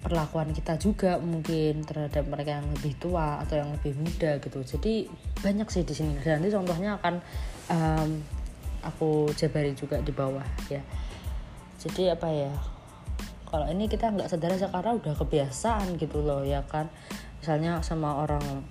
perlakuan 0.00 0.56
kita 0.56 0.80
juga 0.80 1.20
mungkin 1.20 1.84
terhadap 1.84 2.24
mereka 2.24 2.56
yang 2.56 2.68
lebih 2.72 2.96
tua 2.96 3.36
atau 3.44 3.60
yang 3.60 3.70
lebih 3.76 3.92
muda 4.00 4.40
gitu. 4.40 4.58
Jadi 4.64 5.06
banyak 5.44 5.68
sih 5.68 5.84
di 5.84 5.92
sini. 5.92 6.16
Nanti 6.16 6.48
contohnya 6.48 6.96
akan 6.96 7.14
um, 7.68 8.10
aku 8.80 9.28
jabari 9.36 9.76
juga 9.76 10.00
di 10.00 10.12
bawah 10.12 10.44
ya. 10.72 10.80
Jadi 11.80 12.08
apa 12.08 12.28
ya 12.32 12.52
kalau 13.48 13.66
ini 13.68 13.90
kita 13.92 14.08
nggak 14.08 14.30
sadar 14.30 14.56
sekarang 14.56 15.04
udah 15.04 15.14
kebiasaan 15.20 16.00
gitu 16.00 16.24
loh 16.24 16.44
ya 16.48 16.64
kan. 16.64 16.88
Misalnya 17.44 17.84
sama 17.84 18.24
orang 18.24 18.64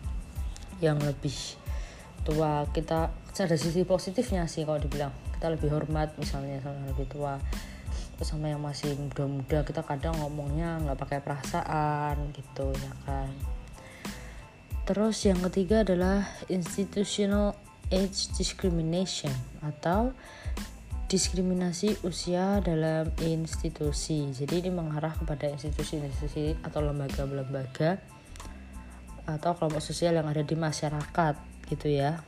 yang 0.82 0.98
lebih 0.98 1.34
tua 2.26 2.66
kita 2.74 3.14
ada 3.40 3.56
sisi 3.56 3.86
positifnya 3.86 4.50
sih 4.50 4.66
kalau 4.66 4.82
dibilang. 4.82 5.14
Kita 5.38 5.48
lebih 5.54 5.72
hormat 5.72 6.18
misalnya 6.20 6.60
sama 6.60 6.76
yang 6.84 6.90
lebih 6.92 7.08
tua 7.08 7.40
sama 8.28 8.52
yang 8.52 8.60
masih 8.60 8.96
muda-muda 9.00 9.64
kita 9.64 9.84
kadang 9.84 10.16
ngomongnya 10.20 10.80
nggak 10.84 11.00
pakai 11.00 11.20
perasaan 11.24 12.32
gitu 12.36 12.72
ya 12.76 12.94
kan. 13.08 13.32
Terus 14.90 15.22
yang 15.24 15.40
ketiga 15.50 15.86
adalah 15.86 16.26
institutional 16.50 17.54
age 17.94 18.34
discrimination 18.34 19.34
atau 19.62 20.14
diskriminasi 21.10 22.06
usia 22.06 22.62
dalam 22.62 23.10
institusi. 23.22 24.30
Jadi 24.30 24.66
ini 24.66 24.70
mengarah 24.70 25.14
kepada 25.18 25.50
institusi-institusi 25.50 26.58
atau 26.62 26.86
lembaga-lembaga 26.86 27.98
atau 29.26 29.52
kelompok 29.58 29.82
sosial 29.82 30.18
yang 30.18 30.26
ada 30.30 30.42
di 30.42 30.58
masyarakat 30.58 31.34
gitu 31.70 31.88
ya 31.90 32.22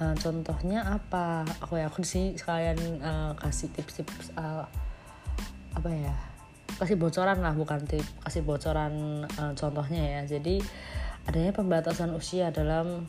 uh, 0.00 0.14
contohnya 0.18 0.86
apa? 0.86 1.46
Aku 1.62 1.78
ya 1.78 1.90
aku 1.90 2.02
sih 2.02 2.34
sekalian 2.34 2.78
uh, 3.02 3.32
kasih 3.38 3.70
tips-tips 3.74 4.34
uh, 4.38 4.66
apa 5.74 5.90
ya? 5.90 6.14
Kasih 6.74 6.98
bocoran 6.98 7.38
lah 7.38 7.54
bukan 7.54 7.86
tip 7.86 8.06
kasih 8.26 8.42
bocoran 8.42 9.24
uh, 9.38 9.52
contohnya 9.54 10.20
ya. 10.20 10.38
Jadi 10.38 10.58
adanya 11.24 11.52
pembatasan 11.54 12.12
usia 12.12 12.50
dalam 12.50 13.06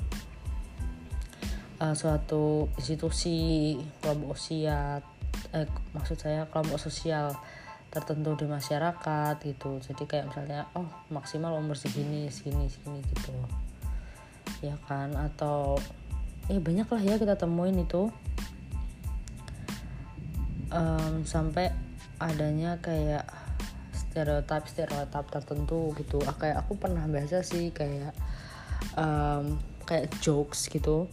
uh, 1.81 1.95
suatu 1.95 2.69
institusi 2.77 3.75
kelompok 3.99 4.37
usia 4.37 5.01
eh, 5.51 5.67
maksud 5.95 6.17
saya 6.19 6.47
kelompok 6.47 6.79
sosial 6.79 7.35
tertentu 7.91 8.35
di 8.35 8.45
masyarakat 8.47 9.35
gitu. 9.39 9.79
Jadi 9.79 10.03
kayak 10.03 10.31
misalnya 10.31 10.67
oh 10.75 10.87
maksimal 11.11 11.55
umur 11.55 11.79
segini 11.79 12.27
segini 12.27 12.67
segini 12.67 12.99
gitu. 13.07 13.35
Ya 14.59 14.75
kan? 14.87 15.15
Atau 15.15 15.79
ya 16.51 16.59
banyak 16.61 16.87
lah 16.87 17.01
ya 17.01 17.15
kita 17.17 17.35
temuin 17.37 17.81
itu. 17.81 18.09
Um, 20.73 21.23
sampai 21.23 21.71
adanya 22.19 22.81
kayak 22.83 23.23
stereotip 23.93 24.67
stereotip 24.67 25.25
tertentu 25.31 25.91
gitu. 25.99 26.19
Ah, 26.23 26.35
kayak 26.35 26.65
aku 26.65 26.79
pernah 26.79 27.03
baca 27.07 27.39
sih 27.43 27.71
kayak 27.71 28.15
um, 28.95 29.59
kayak 29.83 30.11
jokes 30.19 30.67
gitu. 30.71 31.07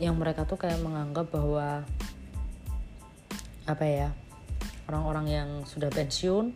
Yang 0.00 0.14
mereka 0.18 0.48
tuh 0.48 0.58
kayak 0.58 0.80
menganggap 0.80 1.30
bahwa 1.30 1.84
apa 3.62 3.84
ya 3.86 4.10
orang-orang 4.90 5.26
yang 5.30 5.50
sudah 5.62 5.86
pensiun 5.88 6.50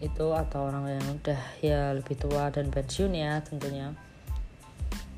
itu 0.00 0.26
atau 0.32 0.66
orang 0.66 0.96
yang 0.96 1.06
udah 1.20 1.40
ya 1.60 1.80
lebih 1.92 2.16
tua 2.16 2.48
dan 2.48 2.72
pensiun 2.72 3.12
ya 3.14 3.38
tentunya 3.44 3.92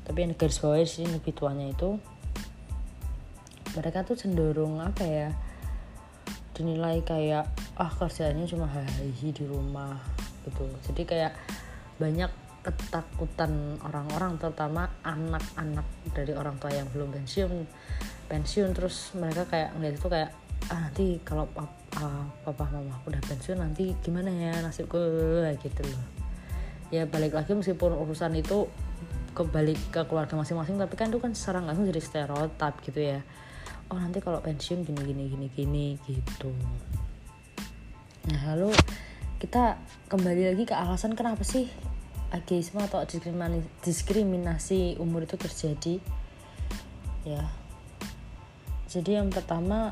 tapi 0.03 0.27
yang 0.27 0.35
garis 0.35 0.59
bawah 0.59 0.83
sih 0.83 1.07
lebih 1.07 1.31
tuanya 1.35 1.71
itu 1.71 1.99
mereka 3.73 4.05
tuh 4.05 4.19
cenderung 4.19 4.77
apa 4.83 5.03
ya 5.03 5.29
dinilai 6.53 7.01
kayak 7.01 7.49
ah 7.81 7.89
kerjanya 7.89 8.45
cuma 8.45 8.69
hari 8.69 9.09
di 9.17 9.45
rumah 9.49 9.97
gitu. 10.45 10.69
Jadi 10.85 11.01
kayak 11.09 11.33
banyak 11.97 12.29
ketakutan 12.63 13.81
orang-orang 13.83 14.39
terutama 14.39 14.87
anak-anak 15.03 15.83
dari 16.13 16.31
orang 16.37 16.55
tua 16.61 16.69
yang 16.69 16.85
belum 16.93 17.09
pensiun 17.09 17.65
pensiun. 18.29 18.69
Terus 18.77 19.17
mereka 19.17 19.49
kayak 19.49 19.73
ngeliat 19.75 19.95
itu 19.97 20.07
kayak 20.07 20.31
ah 20.71 20.79
nanti 20.79 21.19
kalau 21.25 21.49
uh, 21.57 22.23
papa 22.45 22.65
mama 22.71 23.01
udah 23.03 23.19
pensiun 23.25 23.57
nanti 23.57 23.97
gimana 24.05 24.29
ya 24.29 24.53
nasibku? 24.61 25.01
Gitu 25.57 25.81
loh. 25.81 26.05
Ya 26.93 27.09
balik 27.09 27.33
lagi 27.33 27.57
meskipun 27.57 27.97
urusan 27.97 28.37
itu 28.37 28.69
kebalik 29.33 29.77
ke 29.89 30.05
keluarga 30.05 30.37
masing-masing 30.37 30.77
tapi 30.77 30.93
kan 30.93 31.09
itu 31.09 31.19
kan 31.19 31.33
secara 31.33 31.65
langsung 31.65 31.89
jadi 31.89 31.99
stereotip 31.99 32.73
gitu 32.85 32.99
ya. 33.01 33.19
Oh 33.91 33.97
nanti 33.99 34.23
kalau 34.23 34.39
pensiun 34.39 34.85
gini 34.85 35.01
gini 35.01 35.23
gini 35.29 35.47
gini 35.51 35.87
gitu. 36.05 36.53
Nah 38.29 38.41
lalu 38.53 38.71
kita 39.43 39.75
kembali 40.07 40.55
lagi 40.55 40.63
ke 40.63 40.71
alasan 40.71 41.17
kenapa 41.19 41.43
sih 41.43 41.67
ageisme 42.31 42.81
atau 42.81 43.03
diskriminasi, 43.05 43.61
diskriminasi 43.83 44.79
umur 44.97 45.27
itu 45.27 45.35
terjadi 45.35 45.99
ya. 47.27 47.43
Jadi 48.87 49.19
yang 49.19 49.29
pertama 49.33 49.91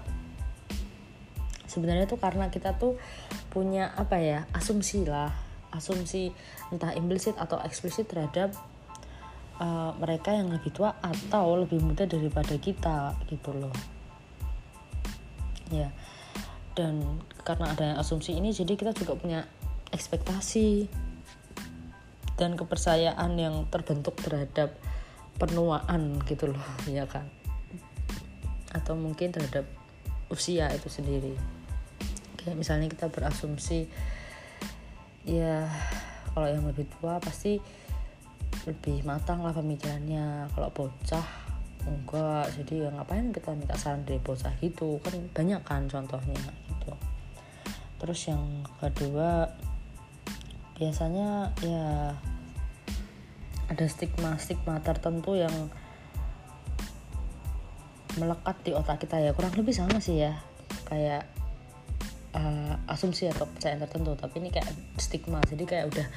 sebenarnya 1.68 2.08
tuh 2.08 2.20
karena 2.20 2.48
kita 2.48 2.76
tuh 2.80 2.96
punya 3.52 3.92
apa 3.94 4.18
ya 4.18 4.48
asumsi 4.56 5.04
lah. 5.04 5.36
Asumsi 5.72 6.32
entah 6.72 6.92
implisit 6.96 7.36
atau 7.40 7.60
eksplisit 7.64 8.08
terhadap 8.08 8.52
uh, 9.62 9.91
mereka 10.02 10.34
yang 10.34 10.50
lebih 10.50 10.74
tua 10.74 10.97
atau 11.00 11.62
lebih 11.62 11.78
muda 11.80 12.10
daripada 12.10 12.58
kita 12.58 13.13
gitu 13.30 13.54
loh. 13.54 13.74
Ya. 15.69 15.93
Dan 16.74 17.21
karena 17.45 17.71
ada 17.78 17.88
asumsi 18.02 18.34
ini 18.34 18.50
jadi 18.52 18.74
kita 18.74 18.97
juga 18.97 19.13
punya 19.15 19.45
ekspektasi 19.93 20.89
dan 22.39 22.58
kepercayaan 22.58 23.38
yang 23.38 23.69
terbentuk 23.69 24.17
terhadap 24.17 24.74
penuaan 25.38 26.17
gitu 26.26 26.50
loh 26.50 26.65
ya 26.89 27.06
kan? 27.06 27.30
Atau 28.74 28.97
mungkin 28.97 29.30
terhadap 29.30 29.69
usia 30.34 30.71
itu 30.74 30.89
sendiri. 30.89 31.38
Kayak 32.41 32.58
misalnya 32.58 32.88
kita 32.89 33.13
berasumsi 33.13 33.86
ya 35.21 35.69
kalau 36.34 36.50
yang 36.50 36.65
lebih 36.65 36.89
tua 36.97 37.21
pasti 37.21 37.62
lebih 38.68 39.02
matang 39.08 39.42
lah 39.42 39.54
pemikirannya. 39.56 40.50
Kalau 40.54 40.70
bocah 40.74 41.28
enggak. 41.86 42.46
Jadi 42.62 42.86
ya 42.86 42.90
ngapain 42.94 43.34
kita 43.34 43.54
minta 43.58 43.74
saran 43.78 44.06
dari 44.06 44.22
bocah 44.22 44.54
gitu? 44.62 45.02
Kan 45.02 45.18
banyak 45.34 45.62
kan 45.66 45.90
contohnya 45.90 46.42
gitu. 46.70 46.94
Terus 48.02 48.20
yang 48.30 48.66
kedua 48.82 49.50
biasanya 50.78 51.54
ya 51.62 52.18
ada 53.70 53.86
stigma-stigma 53.88 54.82
tertentu 54.82 55.38
yang 55.38 55.54
melekat 58.20 58.58
di 58.68 58.72
otak 58.76 59.00
kita 59.00 59.22
ya. 59.22 59.32
Kurang 59.32 59.56
lebih 59.56 59.72
sama 59.72 60.04
sih 60.04 60.20
ya. 60.20 60.36
Kayak 60.86 61.32
uh, 62.36 62.76
asumsi 62.92 63.32
atau 63.32 63.48
kepercayaan 63.48 63.80
tertentu. 63.88 64.12
Tapi 64.20 64.44
ini 64.44 64.50
kayak 64.52 64.68
stigma. 65.00 65.40
Jadi 65.48 65.64
kayak 65.64 65.86
udah 65.88 66.08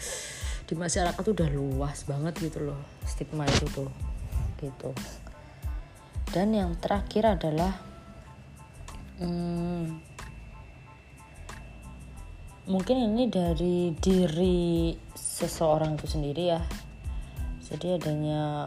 di 0.74 0.82
masyarakat 0.82 1.22
tuh 1.22 1.38
udah 1.38 1.50
luas 1.54 2.02
banget 2.02 2.34
gitu 2.50 2.66
loh 2.66 2.80
stigma 3.06 3.46
itu 3.46 3.70
tuh 3.70 3.86
gitu. 4.58 4.90
Dan 6.34 6.50
yang 6.50 6.74
terakhir 6.82 7.38
adalah 7.38 7.78
hmm, 9.22 10.02
mungkin 12.66 12.96
ini 13.06 13.30
dari 13.30 13.94
diri 13.94 14.90
seseorang 15.14 15.94
itu 15.94 16.10
sendiri 16.10 16.42
ya. 16.42 16.58
Jadi 17.70 17.94
adanya 17.94 18.66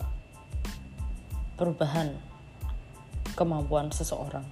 perubahan 1.59 2.15
kemampuan 3.35 3.91
seseorang. 3.91 4.47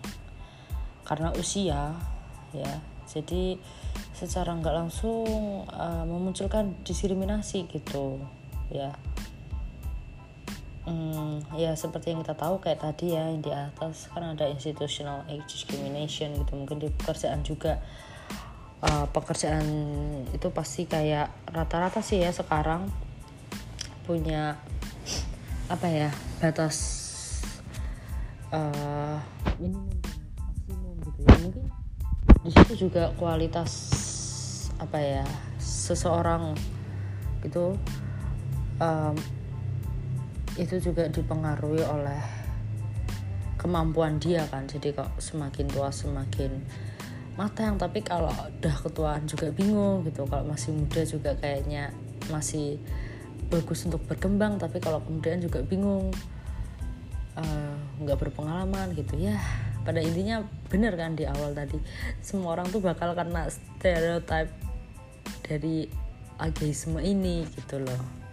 Karena 1.07 1.31
usia 1.39 1.95
ya. 2.51 2.73
Jadi 3.07 3.55
secara 4.15 4.55
nggak 4.55 4.75
langsung 4.75 5.27
uh, 5.67 6.07
memunculkan 6.07 6.71
diskriminasi 6.87 7.67
gitu 7.67 8.23
ya. 8.71 8.95
Hmm, 10.85 11.41
ya 11.57 11.73
seperti 11.73 12.13
yang 12.13 12.21
kita 12.21 12.37
tahu 12.37 12.61
kayak 12.61 12.77
tadi 12.77 13.17
ya 13.17 13.33
yang 13.33 13.41
di 13.41 13.49
atas 13.49 14.05
kan 14.13 14.37
ada 14.37 14.45
institutional 14.45 15.25
age 15.25 15.43
discrimination 15.49 16.31
gitu. 16.37 16.53
Mungkin 16.55 16.77
di 16.77 16.93
pekerjaan 16.93 17.41
juga 17.41 17.81
uh, 18.85 19.09
pekerjaan 19.09 19.65
itu 20.29 20.47
pasti 20.53 20.85
kayak 20.85 21.33
rata-rata 21.49 22.05
sih 22.05 22.21
ya 22.21 22.29
sekarang 22.29 22.85
punya 24.05 24.61
apa 25.65 25.89
ya 25.89 26.09
batas 26.37 26.77
uh, 28.53 29.17
minimum 29.57 29.89
maksimum 30.37 30.95
gitu 31.01 31.19
ya. 31.25 31.35
Mungkin 31.41 31.65
di 32.45 32.49
situ 32.53 32.73
juga 32.85 33.09
kualitas 33.17 33.89
apa 34.75 34.99
ya 34.99 35.25
seseorang 35.55 36.55
itu 37.45 37.77
um, 38.79 39.15
itu 40.55 40.79
juga 40.79 41.07
dipengaruhi 41.11 41.83
oleh 41.83 42.21
kemampuan 43.59 44.21
dia 44.21 44.47
kan. 44.47 44.67
Jadi 44.69 44.95
kok 44.95 45.19
semakin 45.19 45.65
tua 45.67 45.91
semakin 45.91 46.51
matang. 47.35 47.75
Tapi 47.75 48.05
kalau 48.05 48.31
udah 48.31 48.75
ketuaan 48.83 49.27
juga 49.27 49.51
bingung 49.51 50.07
gitu. 50.07 50.23
Kalau 50.27 50.47
masih 50.47 50.71
muda 50.71 51.01
juga 51.03 51.31
kayaknya 51.35 51.91
masih 52.31 52.79
bagus 53.51 53.83
untuk 53.83 54.03
berkembang. 54.07 54.55
Tapi 54.61 54.79
kalau 54.79 55.03
kemudian 55.03 55.43
juga 55.43 55.59
bingung 55.59 56.13
eh, 57.35 57.75
nggak 57.99 58.17
uh, 58.17 58.21
berpengalaman 58.21 58.95
gitu. 58.95 59.19
Ya 59.19 59.41
pada 59.85 60.01
intinya 60.01 60.41
bener 60.71 60.95
kan 60.95 61.19
di 61.19 61.27
awal 61.27 61.51
tadi. 61.51 61.77
Semua 62.23 62.55
orang 62.55 62.71
tuh 62.71 62.79
bakal 62.79 63.11
kena 63.11 63.51
stereotype 63.51 64.64
dari 65.45 65.85
ageisme 66.41 66.97
ini 66.99 67.45
gitu 67.53 67.79
loh 67.79 68.25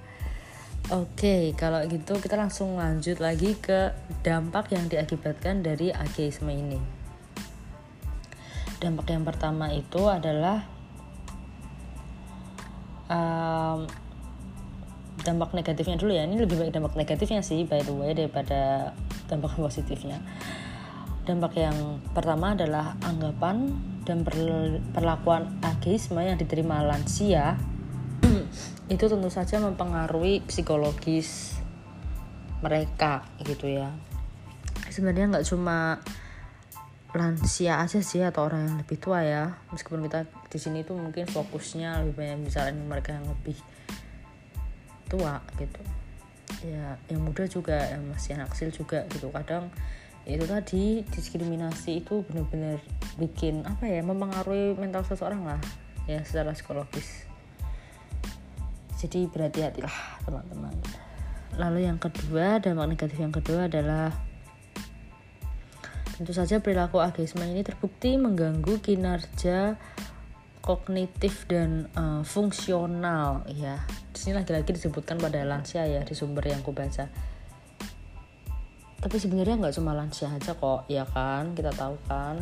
Oke, 0.90 1.55
kalau 1.55 1.79
gitu 1.87 2.18
kita 2.18 2.35
langsung 2.35 2.75
lanjut 2.75 3.22
lagi 3.22 3.55
ke 3.55 3.94
dampak 4.27 4.75
yang 4.75 4.90
diakibatkan 4.90 5.62
dari 5.62 5.94
ageisme 5.94 6.51
ini. 6.51 6.77
Dampak 8.83 9.14
yang 9.14 9.22
pertama 9.22 9.70
itu 9.70 10.11
adalah 10.11 10.66
um, 13.07 13.87
dampak 15.22 15.55
negatifnya 15.55 15.96
dulu 16.03 16.18
ya. 16.18 16.27
Ini 16.27 16.35
lebih 16.35 16.59
baik 16.59 16.75
dampak 16.75 16.98
negatifnya 16.98 17.46
sih 17.46 17.62
by 17.62 17.87
the 17.87 17.94
way 17.94 18.11
daripada 18.18 18.90
dampak 19.31 19.55
positifnya. 19.55 20.18
Dampak 21.23 21.55
yang 21.55 22.03
pertama 22.11 22.59
adalah 22.59 22.99
anggapan 23.07 23.71
dan 24.03 24.27
perlakuan 24.91 25.55
ageisme 25.63 26.19
yang 26.19 26.35
diterima 26.35 26.83
lansia. 26.83 27.55
Itu 28.93 29.07
tentu 29.07 29.31
saja 29.31 29.63
mempengaruhi 29.63 30.43
psikologis 30.43 31.55
mereka 32.59 33.23
gitu 33.47 33.71
ya. 33.71 33.95
Sebenarnya 34.91 35.39
nggak 35.39 35.47
cuma 35.47 36.03
lansia 37.13 37.79
aja 37.85 38.01
sih 38.01 38.25
atau 38.25 38.49
orang 38.49 38.67
yang 38.67 38.77
lebih 38.83 38.99
tua 38.99 39.23
ya. 39.23 39.63
Meskipun 39.71 40.03
kita 40.03 40.27
di 40.27 40.59
sini 40.59 40.83
tuh 40.83 40.99
mungkin 40.99 41.31
fokusnya 41.31 42.03
lebih 42.03 42.19
banyak 42.19 42.39
bicara 42.51 42.75
mereka 42.75 43.15
yang 43.15 43.31
lebih 43.31 43.59
tua 45.07 45.39
gitu. 45.55 45.83
Ya 46.67 46.99
yang 47.07 47.23
muda 47.23 47.47
juga 47.47 47.79
yang 47.79 48.11
masih 48.11 48.35
anak 48.35 48.51
kecil 48.59 48.75
juga 48.75 49.07
gitu. 49.07 49.31
Kadang 49.31 49.71
itu 50.23 50.47
tadi 50.47 51.03
diskriminasi 51.03 52.07
itu 52.07 52.23
benar-benar 52.31 52.79
bikin 53.19 53.67
apa 53.67 53.91
ya 53.91 54.07
mempengaruhi 54.07 54.79
mental 54.79 55.03
seseorang 55.03 55.43
lah 55.43 55.61
ya 56.07 56.23
secara 56.23 56.55
psikologis. 56.55 57.27
Jadi 59.03 59.27
berhati-hatilah 59.27 60.23
teman-teman. 60.23 60.75
Lalu 61.59 61.91
yang 61.91 61.99
kedua 61.99 62.63
dampak 62.63 62.87
negatif 62.87 63.19
yang 63.19 63.35
kedua 63.35 63.67
adalah 63.67 64.15
tentu 66.15 66.31
saja 66.31 66.63
perilaku 66.63 67.03
ageisme 67.03 67.43
ini 67.43 67.67
terbukti 67.67 68.15
mengganggu 68.15 68.79
kinerja 68.79 69.75
kognitif 70.63 71.51
dan 71.51 71.91
uh, 71.99 72.23
fungsional 72.23 73.43
ya. 73.51 73.83
Di 74.15 74.19
sini 74.23 74.39
lagi-lagi 74.39 74.71
disebutkan 74.71 75.19
pada 75.19 75.43
lansia 75.43 75.83
ya 75.91 76.07
di 76.07 76.15
sumber 76.15 76.47
yang 76.47 76.63
kubaca 76.63 77.11
tapi 79.03 79.19
sebenarnya 79.19 79.59
nggak 79.59 79.75
cuma 79.75 79.99
lansia 79.99 80.31
aja 80.31 80.55
kok 80.55 80.87
ya 80.87 81.03
kan? 81.11 81.59
Kita 81.59 81.75
tahu 81.75 81.99
kan? 82.07 82.38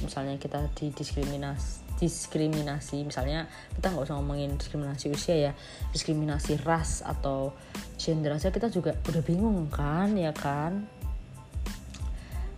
Misalnya 0.00 0.40
kita 0.40 0.72
didiskriminasi 0.72 1.84
diskriminasi 2.02 3.06
misalnya 3.06 3.46
kita 3.78 3.94
nggak 3.94 4.10
usah 4.10 4.18
ngomongin 4.18 4.58
diskriminasi 4.58 5.14
usia 5.14 5.38
ya 5.38 5.52
diskriminasi 5.94 6.58
ras 6.66 6.98
atau 7.06 7.54
gender 7.94 8.34
aja 8.34 8.50
kita 8.50 8.66
juga 8.74 8.98
udah 9.06 9.22
bingung 9.22 9.68
kan 9.68 10.16
ya 10.16 10.32
kan? 10.32 10.88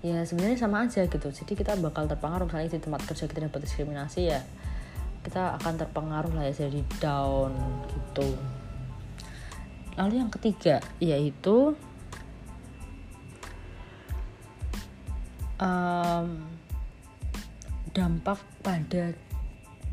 Ya 0.01 0.25
sebenarnya 0.25 0.57
sama 0.57 0.87
aja 0.87 1.05
gitu. 1.05 1.29
Jadi 1.29 1.53
kita 1.59 1.77
bakal 1.77 2.09
terpengaruh 2.09 2.49
misalnya 2.49 2.73
di 2.73 2.81
tempat 2.81 3.03
kerja 3.05 3.29
kita 3.29 3.51
dapat 3.51 3.61
diskriminasi 3.67 4.21
ya 4.31 4.41
kita 5.27 5.59
akan 5.59 5.75
terpengaruh 5.81 6.33
lah 6.39 6.47
ya 6.49 6.69
jadi 6.69 6.81
down 7.03 7.51
gitu. 7.91 8.39
Lalu 9.99 10.23
yang 10.23 10.31
ketiga 10.31 10.79
yaitu 11.03 11.75
um, 15.65 16.29
dampak 17.97 18.39
pada 18.61 19.17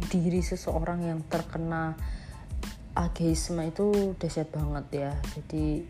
diri 0.10 0.42
seseorang 0.44 1.06
yang 1.06 1.20
terkena 1.30 1.96
ageisme 2.98 3.64
itu 3.64 4.18
dahsyat 4.20 4.52
banget 4.52 4.86
ya. 4.92 5.12
Jadi 5.38 5.88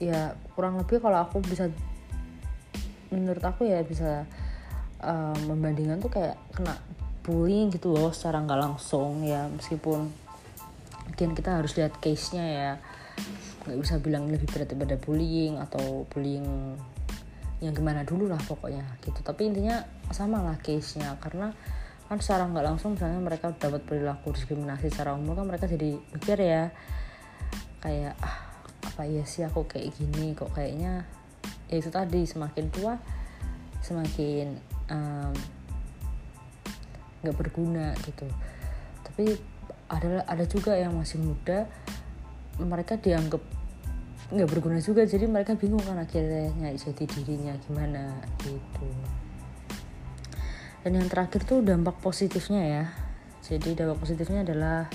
ya 0.00 0.34
kurang 0.56 0.80
lebih 0.80 0.98
kalau 0.98 1.22
aku 1.22 1.44
bisa 1.44 1.70
menurut 3.12 3.42
aku 3.44 3.68
ya 3.68 3.84
bisa 3.84 4.24
um, 5.04 5.36
membandingkan 5.46 6.00
tuh 6.00 6.10
kayak 6.10 6.40
kena 6.56 6.74
bullying 7.20 7.68
gitu 7.68 7.92
loh 7.92 8.10
secara 8.10 8.42
nggak 8.42 8.60
langsung 8.60 9.22
ya. 9.22 9.46
Meskipun 9.52 10.10
mungkin 11.06 11.28
kita 11.36 11.60
harus 11.60 11.76
lihat 11.76 12.00
case 12.00 12.34
nya 12.34 12.46
ya. 12.48 12.72
Nggak 13.68 13.78
bisa 13.78 13.94
bilang 14.00 14.26
lebih 14.32 14.48
berat 14.48 14.72
daripada 14.72 14.96
bullying 14.96 15.60
atau 15.60 16.08
bullying 16.08 16.80
yang 17.60 17.76
gimana 17.76 18.02
dulu 18.08 18.26
lah 18.26 18.40
pokoknya 18.40 18.84
gitu. 19.04 19.20
Tapi 19.20 19.52
intinya 19.52 19.84
sama 20.10 20.40
lah 20.40 20.56
case 20.60 20.96
nya 20.96 21.16
karena 21.20 21.52
kan 22.10 22.18
secara 22.18 22.50
nggak 22.50 22.66
langsung 22.66 22.98
misalnya 22.98 23.22
mereka 23.22 23.54
dapat 23.54 23.86
perilaku 23.86 24.34
diskriminasi 24.34 24.90
secara 24.90 25.14
umum 25.14 25.38
kan 25.38 25.46
mereka 25.46 25.70
jadi 25.70 25.94
mikir 25.94 26.42
ya 26.42 26.74
kayak 27.78 28.18
ah, 28.18 28.36
apa 28.82 29.06
ya 29.06 29.22
sih 29.22 29.46
aku 29.46 29.70
kayak 29.70 29.94
gini 29.94 30.34
kok 30.34 30.50
kayaknya 30.50 31.06
ya 31.70 31.78
itu 31.78 31.86
tadi 31.86 32.26
semakin 32.26 32.66
tua 32.74 32.98
semakin 33.78 34.58
nggak 37.22 37.34
um, 37.36 37.38
berguna 37.38 37.94
gitu. 38.02 38.26
Tapi 39.06 39.38
ada 39.86 40.26
ada 40.26 40.44
juga 40.50 40.74
yang 40.74 40.98
masih 40.98 41.22
muda 41.22 41.70
mereka 42.58 42.98
dianggap 42.98 43.59
nggak 44.30 44.48
berguna 44.48 44.78
juga. 44.78 45.02
Jadi 45.02 45.26
mereka 45.26 45.58
bingung 45.58 45.82
kan 45.82 45.98
akhirnya 45.98 46.54
nyari 46.54 46.78
jati 46.78 47.04
dirinya 47.06 47.54
gimana 47.66 48.14
gitu. 48.46 48.88
Dan 50.80 50.96
yang 50.96 51.08
terakhir 51.10 51.44
tuh 51.44 51.60
dampak 51.60 51.98
positifnya 51.98 52.62
ya. 52.62 52.84
Jadi 53.44 53.74
dampak 53.74 53.98
positifnya 54.00 54.46
adalah 54.46 54.86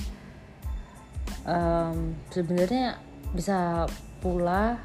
um, 1.45 2.15
sebenarnya 2.31 2.97
bisa 3.35 3.85
pula 4.23 4.79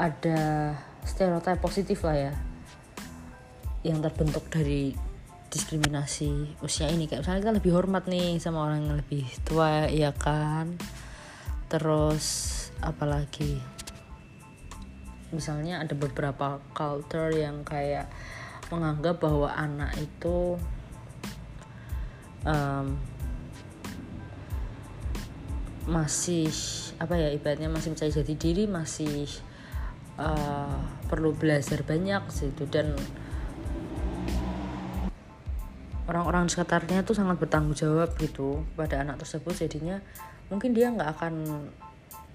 ada 0.00 0.74
stereotip 1.04 1.60
positif 1.60 2.02
lah 2.02 2.16
ya 2.16 2.34
yang 3.82 4.00
terbentuk 4.00 4.48
dari 4.48 4.96
diskriminasi 5.52 6.58
usia 6.64 6.88
ini. 6.88 7.04
Kayak 7.04 7.28
misalnya 7.28 7.40
kita 7.44 7.54
lebih 7.60 7.72
hormat 7.76 8.08
nih 8.08 8.40
sama 8.40 8.64
orang 8.64 8.88
yang 8.88 8.96
lebih 8.96 9.28
tua 9.44 9.86
ya 9.92 10.16
kan 10.16 10.80
terus 11.72 12.68
apalagi 12.84 13.56
misalnya 15.32 15.80
ada 15.80 15.96
beberapa 15.96 16.60
culture 16.76 17.32
yang 17.32 17.64
kayak 17.64 18.12
menganggap 18.68 19.24
bahwa 19.24 19.48
anak 19.48 19.96
itu 19.96 20.60
um, 22.44 23.00
masih 25.88 26.52
apa 27.00 27.16
ya 27.16 27.32
ibaratnya 27.32 27.72
masih 27.72 27.96
mencari 27.96 28.12
jati 28.12 28.34
diri 28.36 28.64
masih 28.68 29.26
uh, 30.20 30.76
perlu 31.08 31.32
belajar 31.32 31.80
banyak 31.88 32.22
gitu 32.36 32.68
dan 32.68 32.92
orang-orang 36.12 36.52
sekitarnya 36.52 37.08
tuh 37.08 37.16
sangat 37.16 37.40
bertanggung 37.40 37.72
jawab 37.72 38.12
gitu 38.20 38.60
pada 38.76 39.00
anak 39.00 39.22
tersebut. 39.22 39.56
Jadinya 39.56 40.04
mungkin 40.52 40.76
dia 40.76 40.92
nggak 40.92 41.16
akan 41.16 41.34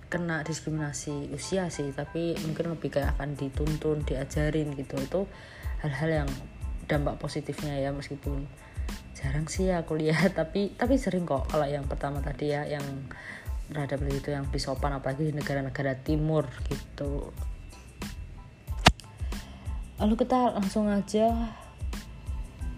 kena 0.09 0.41
diskriminasi 0.41 1.29
usia 1.35 1.67
sih 1.69 1.91
tapi 1.91 2.33
mungkin 2.47 2.73
lebih 2.73 2.95
kayak 2.97 3.19
akan 3.19 3.37
dituntun 3.37 4.01
diajarin 4.01 4.73
gitu. 4.73 4.97
Itu 4.97 5.29
hal-hal 5.85 6.25
yang 6.25 6.29
dampak 6.89 7.21
positifnya 7.21 7.77
ya 7.77 7.93
meskipun 7.93 8.49
jarang 9.13 9.45
sih 9.45 9.69
aku 9.69 9.93
lihat. 9.93 10.33
Tapi 10.41 10.73
tapi 10.73 10.95
sering 10.97 11.29
kok 11.29 11.45
kalau 11.51 11.69
yang 11.69 11.85
pertama 11.85 12.23
tadi 12.23 12.53
ya 12.53 12.65
yang 12.65 12.85
terhadap 13.67 13.99
itu 14.07 14.31
yang 14.31 14.47
bisopan 14.47 14.95
apalagi 14.95 15.27
di 15.29 15.33
negara-negara 15.35 15.99
timur 16.01 16.47
gitu. 16.71 17.35
Lalu 19.97 20.13
kita 20.15 20.55
langsung 20.55 20.87
aja 20.87 21.51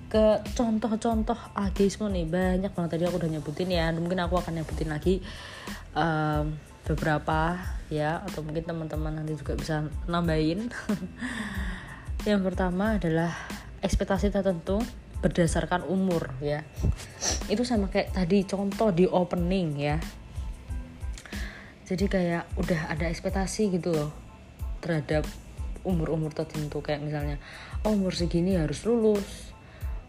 ke 0.09 0.41
contoh-contoh 0.57 1.37
ageisme 1.53 2.09
nih. 2.09 2.25
Banyak 2.25 2.73
banget 2.73 2.97
tadi 2.97 3.03
aku 3.05 3.21
udah 3.21 3.29
nyebutin 3.29 3.69
ya. 3.69 3.93
Mungkin 3.93 4.17
aku 4.25 4.41
akan 4.41 4.59
nyebutin 4.59 4.89
lagi 4.89 5.21
um, 5.93 6.57
beberapa 6.89 7.61
ya 7.93 8.25
atau 8.25 8.41
mungkin 8.41 8.65
teman-teman 8.65 9.21
nanti 9.21 9.37
juga 9.37 9.53
bisa 9.53 9.85
nambahin. 10.09 10.73
Yang 12.29 12.41
pertama 12.41 12.97
adalah 12.97 13.31
ekspektasi 13.85 14.33
tertentu 14.33 14.81
berdasarkan 15.21 15.85
umur 15.85 16.33
ya. 16.41 16.65
Itu 17.45 17.61
sama 17.61 17.93
kayak 17.93 18.17
tadi 18.17 18.43
contoh 18.49 18.89
di 18.89 19.05
opening 19.05 19.69
ya. 19.77 20.01
Jadi 21.85 22.05
kayak 22.09 22.49
udah 22.57 22.89
ada 22.89 23.05
ekspektasi 23.05 23.77
gitu 23.77 23.93
loh 23.93 24.11
terhadap 24.81 25.29
umur-umur 25.85 26.33
tertentu. 26.33 26.81
Kayak 26.81 27.05
misalnya 27.05 27.37
oh, 27.85 27.93
umur 27.93 28.17
segini 28.17 28.57
harus 28.57 28.81
lulus 28.89 29.48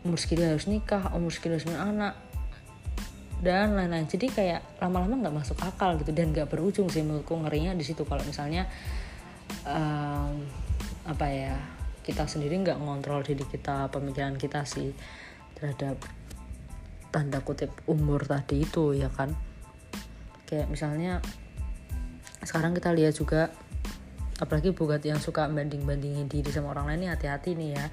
umur 0.00 0.16
segini 0.16 0.48
harus 0.48 0.64
nikah 0.64 1.12
umur 1.12 1.28
segini 1.32 1.60
harus 1.60 1.66
punya 1.68 1.82
anak 1.84 2.14
dan 3.40 3.72
lain-lain. 3.72 4.04
Jadi 4.04 4.28
kayak 4.28 4.80
lama-lama 4.80 5.16
nggak 5.26 5.36
masuk 5.36 5.56
akal 5.64 5.96
gitu 5.96 6.12
dan 6.12 6.32
nggak 6.32 6.48
berujung 6.52 6.92
sih 6.92 7.00
menurutku 7.00 7.36
ngerinya 7.40 7.72
di 7.72 7.84
situ. 7.84 8.04
Kalau 8.04 8.20
misalnya 8.24 8.68
um, 9.64 10.44
apa 11.08 11.26
ya 11.28 11.56
kita 12.04 12.28
sendiri 12.28 12.60
nggak 12.60 12.76
ngontrol 12.80 13.24
diri 13.24 13.44
kita 13.48 13.88
pemikiran 13.88 14.36
kita 14.36 14.64
sih 14.68 14.92
terhadap 15.56 15.96
tanda 17.10 17.40
kutip 17.40 17.72
umur 17.88 18.28
tadi 18.28 18.64
itu 18.64 18.92
ya 18.92 19.08
kan? 19.08 19.32
Kayak 20.44 20.68
misalnya 20.68 21.24
sekarang 22.44 22.76
kita 22.76 22.92
lihat 22.92 23.16
juga 23.16 23.52
apalagi 24.40 24.72
buat 24.72 25.04
yang 25.04 25.20
suka 25.20 25.48
banding-bandingin 25.52 26.24
diri 26.24 26.48
sama 26.48 26.72
orang 26.72 26.96
lain 26.96 27.12
hati-hati 27.12 27.52
nih 27.52 27.76
ya 27.76 27.86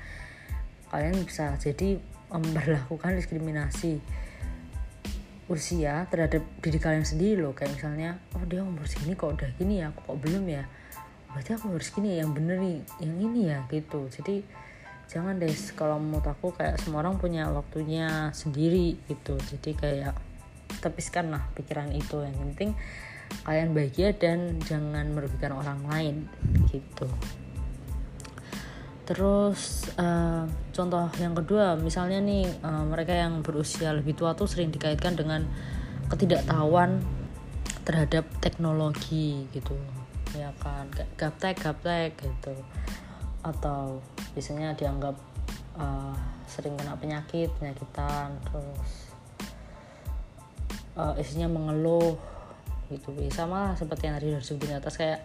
kalian 0.92 1.16
bisa 1.24 1.56
jadi 1.60 2.00
memperlakukan 2.32 3.16
diskriminasi 3.20 4.00
usia 5.48 6.04
terhadap 6.12 6.44
diri 6.60 6.80
kalian 6.80 7.08
sendiri 7.08 7.40
loh. 7.40 7.56
Kayak 7.56 7.80
misalnya 7.80 8.10
oh 8.36 8.44
dia 8.44 8.64
umur 8.64 8.84
segini 8.84 9.16
kok 9.16 9.40
udah 9.40 9.50
gini 9.56 9.80
ya 9.84 9.96
kok 9.96 10.18
belum 10.20 10.44
ya? 10.48 10.64
Berarti 11.32 11.50
aku 11.56 11.72
harus 11.72 11.90
gini 11.92 12.20
yang 12.20 12.36
bener 12.36 12.60
nih 12.60 12.80
yang 13.00 13.16
ini 13.16 13.42
ya 13.52 13.64
gitu. 13.72 14.12
Jadi 14.12 14.44
jangan 15.08 15.40
deh 15.40 15.56
kalau 15.80 16.00
mau 16.04 16.20
aku 16.20 16.52
kayak 16.52 16.84
semua 16.84 17.00
orang 17.00 17.16
punya 17.16 17.48
waktunya 17.48 18.32
sendiri 18.36 19.00
gitu. 19.08 19.40
Jadi 19.40 19.72
kayak 19.76 20.16
tepiskan 20.84 21.32
lah 21.32 21.48
pikiran 21.56 21.96
itu 21.96 22.20
yang 22.22 22.36
penting 22.36 22.76
kalian 23.44 23.76
bahagia 23.76 24.16
dan 24.16 24.60
jangan 24.64 25.12
merugikan 25.12 25.56
orang 25.56 25.80
lain 25.88 26.16
gitu 26.72 27.08
terus 29.08 29.88
uh, 29.96 30.44
contoh 30.76 31.08
yang 31.16 31.32
kedua 31.32 31.80
misalnya 31.80 32.20
nih 32.20 32.44
uh, 32.60 32.84
mereka 32.84 33.16
yang 33.16 33.40
berusia 33.40 33.96
lebih 33.96 34.20
tua 34.20 34.36
tuh 34.36 34.52
sering 34.52 34.68
dikaitkan 34.68 35.16
dengan 35.16 35.48
ketidaktahuan 36.12 37.00
terhadap 37.88 38.28
teknologi 38.44 39.48
gitu. 39.56 39.80
Ya 40.36 40.52
kan 40.60 40.92
gaptek 41.16 41.56
gaptek 41.64 42.20
gitu. 42.20 42.52
Atau 43.48 44.04
biasanya 44.36 44.76
dianggap 44.76 45.16
uh, 45.80 46.12
sering 46.44 46.76
kena 46.76 47.00
penyakit 47.00 47.48
penyakitan 47.56 48.36
terus 48.44 49.16
uh, 51.00 51.16
isinya 51.16 51.48
mengeluh 51.48 52.20
gitu. 52.92 53.16
Sama 53.32 53.72
seperti 53.80 54.12
yang 54.12 54.20
tadi 54.20 54.28
sudah 54.36 54.44
disebutin 54.44 54.80
atas 54.84 55.00
kayak 55.00 55.24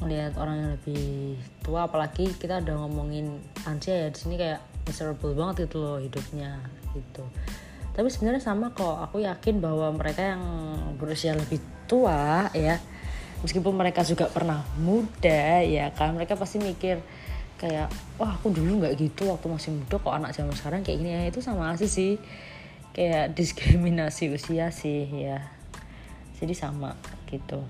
melihat 0.00 0.32
orang 0.40 0.56
yang 0.56 0.70
lebih 0.80 1.36
tua 1.60 1.84
apalagi 1.84 2.32
kita 2.40 2.64
udah 2.64 2.76
ngomongin 2.88 3.36
lansia 3.68 4.08
ya 4.08 4.08
di 4.08 4.18
sini 4.18 4.34
kayak 4.40 4.60
miserable 4.88 5.36
banget 5.36 5.68
gitu 5.68 5.84
loh 5.84 5.98
hidupnya 6.00 6.56
gitu. 6.96 7.24
Tapi 7.92 8.08
sebenarnya 8.08 8.40
sama 8.40 8.72
kok 8.72 8.96
aku 8.96 9.20
yakin 9.20 9.60
bahwa 9.60 9.92
mereka 9.92 10.34
yang 10.34 10.42
berusia 10.96 11.36
lebih 11.36 11.60
tua 11.84 12.48
ya 12.56 12.80
meskipun 13.44 13.76
mereka 13.76 14.04
juga 14.04 14.28
pernah 14.28 14.64
muda 14.80 15.64
ya 15.64 15.88
kan 15.96 16.12
mereka 16.12 16.36
pasti 16.36 16.60
mikir 16.60 17.00
kayak 17.56 17.92
wah 18.16 18.36
aku 18.36 18.52
dulu 18.52 18.80
nggak 18.80 18.96
gitu 18.96 19.28
waktu 19.28 19.48
masih 19.52 19.70
muda 19.76 19.96
kok 20.00 20.16
anak 20.16 20.32
zaman 20.32 20.56
sekarang 20.56 20.80
kayak 20.80 20.96
gini 20.96 21.10
ya. 21.12 21.22
Itu 21.28 21.44
sama 21.44 21.76
sih 21.76 21.92
sih 21.92 22.16
kayak 22.96 23.30
diskriminasi 23.36 24.32
usia 24.32 24.72
sih 24.72 25.04
ya. 25.12 25.44
Jadi 26.40 26.56
sama 26.56 26.96
gitu 27.28 27.60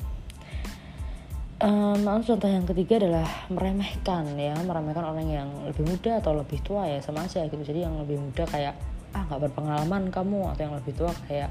um, 1.60 2.00
contoh 2.24 2.48
yang 2.48 2.64
ketiga 2.64 3.00
adalah 3.00 3.28
meremehkan 3.52 4.32
ya. 4.36 4.56
Meremehkan 4.64 5.04
orang 5.04 5.28
yang 5.28 5.48
lebih 5.68 5.84
muda 5.84 6.18
atau 6.18 6.32
lebih 6.32 6.60
tua 6.64 6.88
ya 6.88 6.98
sama 7.04 7.28
aja 7.28 7.44
gitu. 7.44 7.60
Jadi 7.60 7.84
yang 7.84 8.00
lebih 8.00 8.20
muda 8.20 8.44
kayak 8.48 8.74
ah 9.10 9.26
nggak 9.26 9.50
berpengalaman 9.50 10.08
kamu 10.14 10.54
atau 10.54 10.62
yang 10.62 10.74
lebih 10.78 10.92
tua 10.94 11.10
kayak 11.26 11.50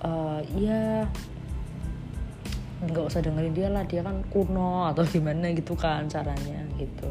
uh, 0.00 0.40
ya 0.56 1.04
nggak 2.76 3.04
usah 3.08 3.24
dengerin 3.24 3.56
dia 3.56 3.68
lah 3.72 3.84
dia 3.88 4.04
kan 4.04 4.20
kuno 4.28 4.88
atau 4.88 5.04
gimana 5.12 5.54
gitu 5.54 5.78
kan 5.78 6.10
caranya 6.10 6.66
gitu. 6.76 7.08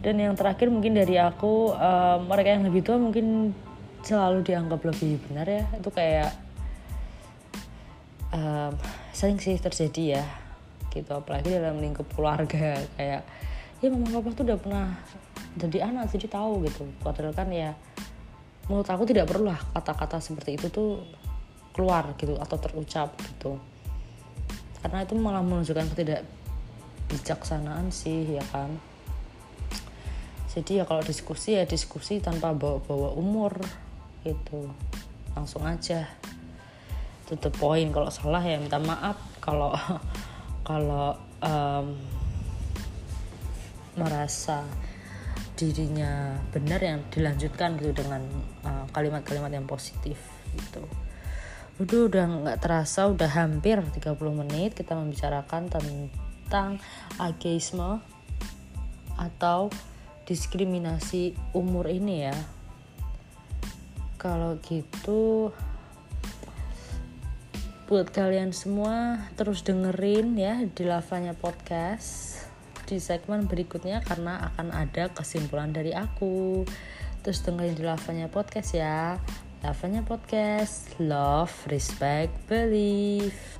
Dan 0.00 0.16
yang 0.16 0.32
terakhir 0.32 0.72
mungkin 0.72 0.96
dari 0.96 1.20
aku 1.20 1.76
uh, 1.76 2.16
mereka 2.24 2.56
yang 2.56 2.64
lebih 2.64 2.80
tua 2.80 2.96
mungkin 2.96 3.52
selalu 4.00 4.40
dianggap 4.46 4.80
lebih 4.80 5.20
benar 5.28 5.44
ya. 5.44 5.64
Itu 5.76 5.92
kayak 5.92 6.32
um, 8.32 8.72
sering 9.12 9.36
sih 9.36 9.60
terjadi 9.60 10.20
ya 10.20 10.24
gitu. 10.90 11.10
Apalagi 11.14 11.54
dalam 11.54 11.78
lingkup 11.78 12.06
keluarga 12.12 12.78
kayak 12.98 13.22
ya 13.80 13.88
mama 13.88 14.20
papa 14.20 14.36
tuh 14.36 14.44
udah 14.44 14.58
pernah 14.60 14.86
jadi 15.56 15.88
anak 15.88 16.12
jadi 16.12 16.26
tahu 16.28 16.66
gitu. 16.68 16.84
Padahal 17.00 17.32
kan 17.32 17.48
ya 17.50 17.72
menurut 18.70 18.86
aku 18.86 19.02
tidak 19.08 19.26
perlu 19.26 19.50
lah 19.50 19.58
kata-kata 19.74 20.22
seperti 20.22 20.54
itu 20.60 20.70
tuh 20.70 21.02
keluar 21.74 22.14
gitu 22.18 22.36
atau 22.38 22.56
terucap 22.58 23.14
gitu. 23.18 23.58
Karena 24.80 25.04
itu 25.04 25.14
malah 25.18 25.42
menunjukkan 25.42 25.92
ketidak 25.94 26.22
bijaksanaan 27.10 27.90
sih 27.90 28.38
ya 28.38 28.44
kan. 28.54 28.70
Jadi 30.50 30.82
ya 30.82 30.84
kalau 30.86 31.02
diskusi 31.02 31.54
ya 31.54 31.62
diskusi 31.62 32.18
tanpa 32.18 32.50
bawa-bawa 32.50 33.14
umur 33.14 33.54
gitu. 34.26 34.70
Langsung 35.34 35.62
aja. 35.62 36.10
To 37.30 37.38
the 37.38 37.50
point 37.54 37.94
kalau 37.94 38.10
salah 38.10 38.42
ya 38.42 38.58
minta 38.58 38.82
maaf. 38.82 39.18
Kalau 39.38 39.74
kalau 40.70 41.18
um, 41.42 41.98
merasa 43.98 44.62
dirinya 45.58 46.38
benar 46.54 46.78
yang 46.78 47.02
dilanjutkan 47.10 47.74
gitu 47.82 47.90
dengan 47.90 48.22
uh, 48.62 48.86
kalimat-kalimat 48.94 49.50
uh, 49.50 49.56
yang 49.58 49.66
positif 49.66 50.16
gitu 50.54 50.86
Udah 51.82 52.00
udah 52.06 52.24
nggak 52.44 52.58
terasa 52.62 53.10
udah 53.10 53.26
hampir 53.26 53.82
30 53.82 54.14
menit 54.30 54.78
kita 54.78 54.94
membicarakan 54.94 55.72
tentang 55.72 56.78
ageisme 57.18 57.98
atau 59.18 59.72
diskriminasi 60.28 61.34
umur 61.56 61.88
ini 61.88 62.28
ya. 62.28 62.36
Kalau 64.20 64.60
gitu 64.60 65.50
buat 67.90 68.06
kalian 68.14 68.54
semua 68.54 69.18
terus 69.34 69.66
dengerin 69.66 70.38
ya 70.38 70.62
di 70.62 70.86
lavanya 70.86 71.34
podcast. 71.34 72.38
Di 72.86 73.02
segmen 73.02 73.50
berikutnya 73.50 73.98
karena 74.06 74.46
akan 74.54 74.70
ada 74.70 75.10
kesimpulan 75.10 75.74
dari 75.74 75.90
aku. 75.90 76.62
Terus 77.26 77.42
dengerin 77.42 77.74
di 77.74 77.82
lavanya 77.82 78.30
podcast 78.30 78.78
ya. 78.78 79.18
Lavanya 79.60 80.00
Podcast, 80.00 80.96
Love, 80.96 81.52
Respect, 81.68 82.32
Believe. 82.48 83.59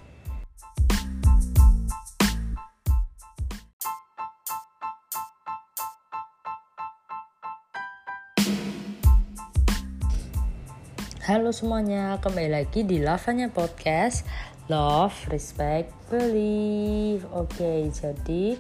Halo 11.31 11.55
semuanya, 11.55 12.19
kembali 12.19 12.51
lagi 12.51 12.83
di 12.83 12.99
Lavanya 12.99 13.47
Podcast 13.55 14.27
Love, 14.67 15.15
Respect, 15.31 15.95
Believe 16.11 17.23
Oke, 17.31 17.87
jadi 17.87 18.59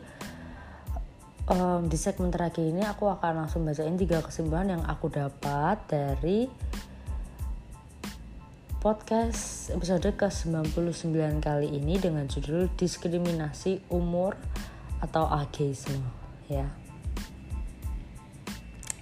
um, 1.51 1.91
di 1.91 1.99
segmen 1.99 2.31
terakhir 2.31 2.63
ini 2.63 2.87
aku 2.87 3.11
akan 3.11 3.43
langsung 3.43 3.67
bacain 3.67 3.99
tiga 3.99 4.23
kesimpulan 4.23 4.71
yang 4.71 4.87
aku 4.87 5.11
dapat 5.11 5.83
dari 5.91 6.47
podcast 8.79 9.75
episode 9.75 10.07
ke-99 10.15 11.43
kali 11.43 11.75
ini 11.75 11.99
dengan 11.99 12.31
judul 12.31 12.71
diskriminasi 12.79 13.83
umur 13.91 14.39
atau 15.03 15.27
ageisme 15.27 16.07
ya. 16.47 16.71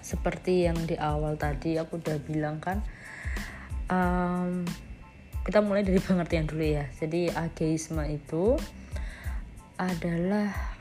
Seperti 0.00 0.64
yang 0.64 0.88
di 0.88 0.96
awal 0.96 1.36
tadi 1.36 1.76
aku 1.76 2.00
udah 2.00 2.16
bilang 2.24 2.64
kan 2.64 2.80
um, 3.88 4.64
kita 5.44 5.64
mulai 5.64 5.84
dari 5.84 6.00
pengertian 6.06 6.48
dulu 6.48 6.64
ya. 6.64 6.86
Jadi 6.96 7.32
ageisme 7.32 8.04
itu 8.08 8.56
adalah 9.78 10.78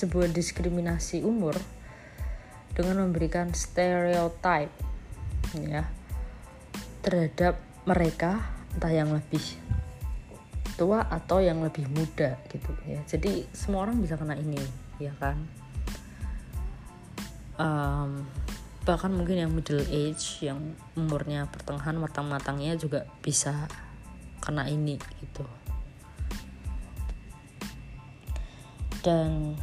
sebuah 0.00 0.32
diskriminasi 0.32 1.20
umur 1.20 1.56
dengan 2.72 3.04
memberikan 3.04 3.52
stereotype 3.52 4.72
ya 5.60 5.84
terhadap 7.04 7.60
mereka 7.84 8.40
entah 8.72 8.92
yang 8.92 9.12
lebih 9.12 9.42
tua 10.80 11.04
atau 11.04 11.44
yang 11.44 11.60
lebih 11.60 11.84
muda 11.92 12.40
gitu 12.48 12.72
ya 12.88 13.04
jadi 13.04 13.44
semua 13.52 13.84
orang 13.84 14.00
bisa 14.00 14.16
kena 14.16 14.32
ini 14.40 14.60
ya 14.96 15.12
kan 15.20 15.36
um, 17.60 18.24
bahkan 18.88 19.12
mungkin 19.12 19.44
yang 19.44 19.52
middle 19.52 19.84
age 19.92 20.40
yang 20.40 20.72
umurnya 20.96 21.44
pertengahan 21.52 22.00
matang-matangnya 22.00 22.74
juga 22.80 23.04
bisa 23.20 23.68
kena 24.40 24.64
ini 24.72 24.96
gitu. 25.20 25.44
Dan 29.00 29.56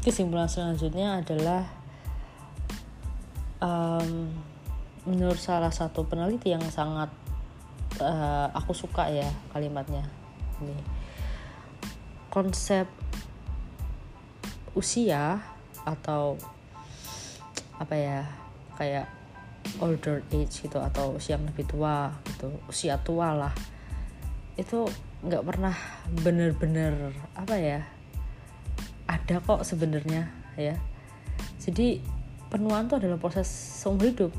kesimpulan 0.00 0.48
selanjutnya 0.48 1.20
adalah 1.20 1.64
um, 3.60 4.32
menurut 5.08 5.38
salah 5.40 5.72
satu 5.72 6.04
peneliti 6.08 6.52
yang 6.52 6.64
sangat 6.68 7.08
uh, 8.00 8.48
aku 8.52 8.72
suka 8.72 9.08
ya 9.12 9.28
kalimatnya 9.52 10.04
ini. 10.60 10.76
Konsep 12.32 12.88
usia 14.76 15.40
atau 15.88 16.36
apa 17.76 17.94
ya 17.94 18.20
kayak 18.76 19.06
older 19.82 20.22
age 20.30 20.62
gitu 20.62 20.78
atau 20.78 21.18
usia 21.18 21.36
yang 21.36 21.44
lebih 21.50 21.66
tua 21.66 22.14
gitu 22.24 22.48
usia 22.70 22.96
tua 23.02 23.34
lah. 23.34 23.54
Itu 24.56 24.88
nggak 25.26 25.42
pernah 25.42 25.74
bener-bener 26.22 27.10
apa 27.34 27.56
ya 27.56 27.80
ada 29.06 29.42
kok 29.42 29.66
sebenarnya 29.66 30.30
ya. 30.56 30.76
Jadi 31.60 32.00
penuaan 32.46 32.86
itu 32.86 32.96
adalah 32.96 33.18
proses 33.18 33.48
seumur 33.50 34.06
hidup 34.06 34.32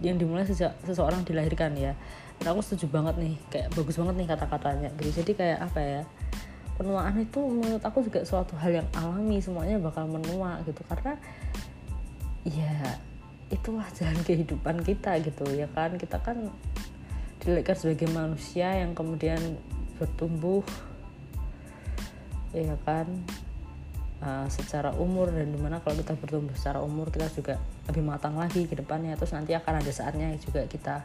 yang 0.00 0.16
dimulai 0.20 0.44
sejak 0.48 0.76
seseorang 0.84 1.24
dilahirkan 1.24 1.76
ya. 1.76 1.92
Dan 2.36 2.52
aku 2.52 2.60
setuju 2.60 2.92
banget 2.92 3.16
nih 3.16 3.34
kayak 3.48 3.68
bagus 3.72 3.96
banget 3.96 4.14
nih 4.20 4.28
kata-katanya 4.28 4.88
gitu 5.00 5.24
jadi 5.24 5.32
kayak 5.32 5.58
apa 5.72 5.80
ya 5.80 6.02
penuaan 6.76 7.16
itu 7.16 7.40
menurut 7.40 7.80
aku 7.80 8.04
juga 8.04 8.20
suatu 8.28 8.52
hal 8.60 8.84
yang 8.84 8.88
alami 8.92 9.40
semuanya 9.40 9.80
bakal 9.80 10.04
menua 10.04 10.60
gitu. 10.68 10.84
Karena 10.84 11.16
ya 12.46 13.02
itulah 13.50 13.86
jalan 13.94 14.18
kehidupan 14.22 14.82
kita 14.86 15.18
gitu 15.22 15.46
ya 15.54 15.66
kan? 15.74 15.98
Kita 15.98 16.22
kan 16.22 16.50
dilahirkan 17.42 17.76
sebagai 17.78 18.08
manusia 18.10 18.74
yang 18.78 18.94
kemudian 18.94 19.38
bertumbuh 19.98 20.62
ya 22.54 22.78
kan? 22.86 23.06
Uh, 24.16 24.48
secara 24.48 24.96
umur 24.96 25.28
dan 25.28 25.52
di 25.52 25.60
mana 25.60 25.76
kalau 25.84 25.92
kita 26.00 26.16
bertumbuh 26.16 26.56
secara 26.56 26.80
umur 26.80 27.12
kita 27.12 27.28
juga 27.36 27.60
lebih 27.84 28.00
matang 28.00 28.38
lagi 28.40 28.64
ke 28.64 28.78
depannya. 28.78 29.12
Terus 29.18 29.36
nanti 29.36 29.52
akan 29.52 29.84
ada 29.84 29.92
saatnya 29.92 30.32
juga 30.40 30.64
kita 30.64 31.04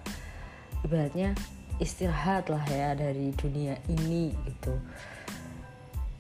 ibaratnya 0.88 1.36
istirahat 1.82 2.48
lah 2.48 2.64
ya 2.70 2.96
dari 2.96 3.36
dunia 3.36 3.76
ini 3.92 4.32
gitu. 4.48 4.74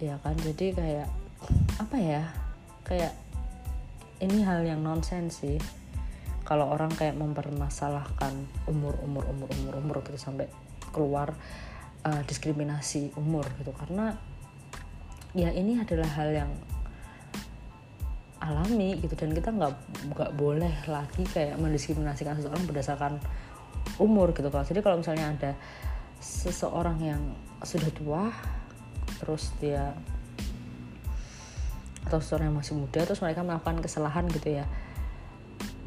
Ya 0.04 0.20
kan? 0.20 0.36
Jadi 0.36 0.76
kayak 0.76 1.08
apa 1.80 1.98
ya? 1.98 2.24
Kayak 2.84 3.14
ini 4.22 4.46
hal 4.46 4.64
yang 4.64 4.86
nonsens 4.86 5.42
sih. 5.42 5.58
Kalau 6.46 6.70
orang 6.70 6.94
kayak 6.94 7.18
mempermasalahkan 7.18 8.34
umur 8.70 8.98
umur 9.02 9.26
umur 9.30 9.50
umur 9.50 9.74
umur 9.78 9.96
gitu 10.06 10.18
sampai 10.18 10.50
keluar 10.94 11.34
uh, 12.06 12.22
diskriminasi 12.26 13.14
umur 13.18 13.46
gitu. 13.62 13.74
Karena 13.74 14.14
ya 15.34 15.50
ini 15.52 15.80
adalah 15.82 16.10
hal 16.18 16.30
yang 16.34 16.52
alami 18.42 18.98
gitu 18.98 19.14
dan 19.14 19.38
kita 19.38 19.54
nggak 19.54 19.74
nggak 20.12 20.32
boleh 20.34 20.74
lagi 20.90 21.24
kayak 21.30 21.62
mendiskriminasikan 21.62 22.42
seseorang 22.42 22.66
berdasarkan 22.66 23.14
umur 24.02 24.34
gitu 24.34 24.50
kalau 24.50 24.66
jadi 24.66 24.82
kalau 24.82 24.98
misalnya 24.98 25.30
ada 25.30 25.52
seseorang 26.18 26.98
yang 27.06 27.22
sudah 27.62 27.94
tua 27.94 28.24
terus 29.22 29.54
dia 29.62 29.94
atau 32.12 32.20
seseorang 32.20 32.52
yang 32.52 32.60
masih 32.60 32.76
muda 32.76 33.08
terus 33.08 33.24
mereka 33.24 33.40
melakukan 33.48 33.80
kesalahan 33.80 34.28
gitu 34.28 34.60
ya. 34.60 34.68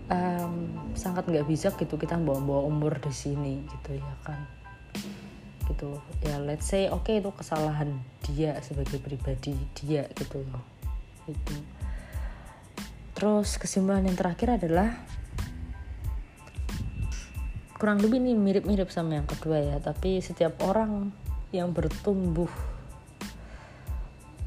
Um, 0.09 0.73
sangat 0.97 1.29
nggak 1.29 1.45
bisa 1.45 1.69
gitu 1.77 2.01
kita 2.01 2.17
bawa-bawa 2.17 2.65
umur 2.65 2.97
di 2.97 3.13
sini 3.13 3.61
gitu 3.69 4.01
ya 4.01 4.15
kan. 4.25 4.49
Gitu. 5.69 6.01
Ya 6.25 6.41
let's 6.41 6.65
say 6.65 6.89
oke 6.89 7.05
okay, 7.05 7.21
itu 7.21 7.29
kesalahan 7.37 8.01
dia 8.25 8.57
sebagai 8.65 8.97
pribadi 9.05 9.53
dia 9.77 10.09
gitu 10.17 10.41
loh. 10.49 10.65
Itu. 11.29 11.61
Terus 13.13 13.61
kesimpulan 13.61 14.09
yang 14.09 14.17
terakhir 14.17 14.57
adalah 14.57 14.97
kurang 17.77 18.01
lebih 18.01 18.17
ini 18.17 18.33
mirip-mirip 18.33 18.89
sama 18.89 19.21
yang 19.21 19.29
kedua 19.29 19.61
ya, 19.61 19.77
tapi 19.77 20.25
setiap 20.25 20.57
orang 20.65 21.13
yang 21.53 21.71
bertumbuh 21.77 22.49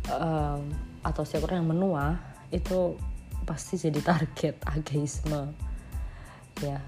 um, 0.10 0.87
atau 1.08 1.24
orang 1.24 1.64
yang 1.64 1.72
menua 1.72 2.06
itu 2.52 3.00
pasti 3.48 3.80
jadi 3.80 4.04
target 4.04 4.60
ageisme. 4.76 5.56
Ya 6.60 6.84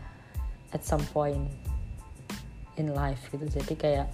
at 0.73 0.85
some 0.85 1.01
point 1.13 1.49
in 2.77 2.93
life 2.93 3.29
gitu. 3.33 3.45
Jadi 3.45 3.73
kayak 3.75 4.07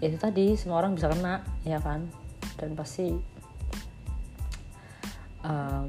itu 0.00 0.16
tadi 0.16 0.56
semua 0.56 0.80
orang 0.80 0.96
bisa 0.96 1.12
kena 1.12 1.44
ya 1.64 1.78
kan? 1.80 2.08
Dan 2.56 2.72
pasti 2.76 3.12
um, 5.44 5.86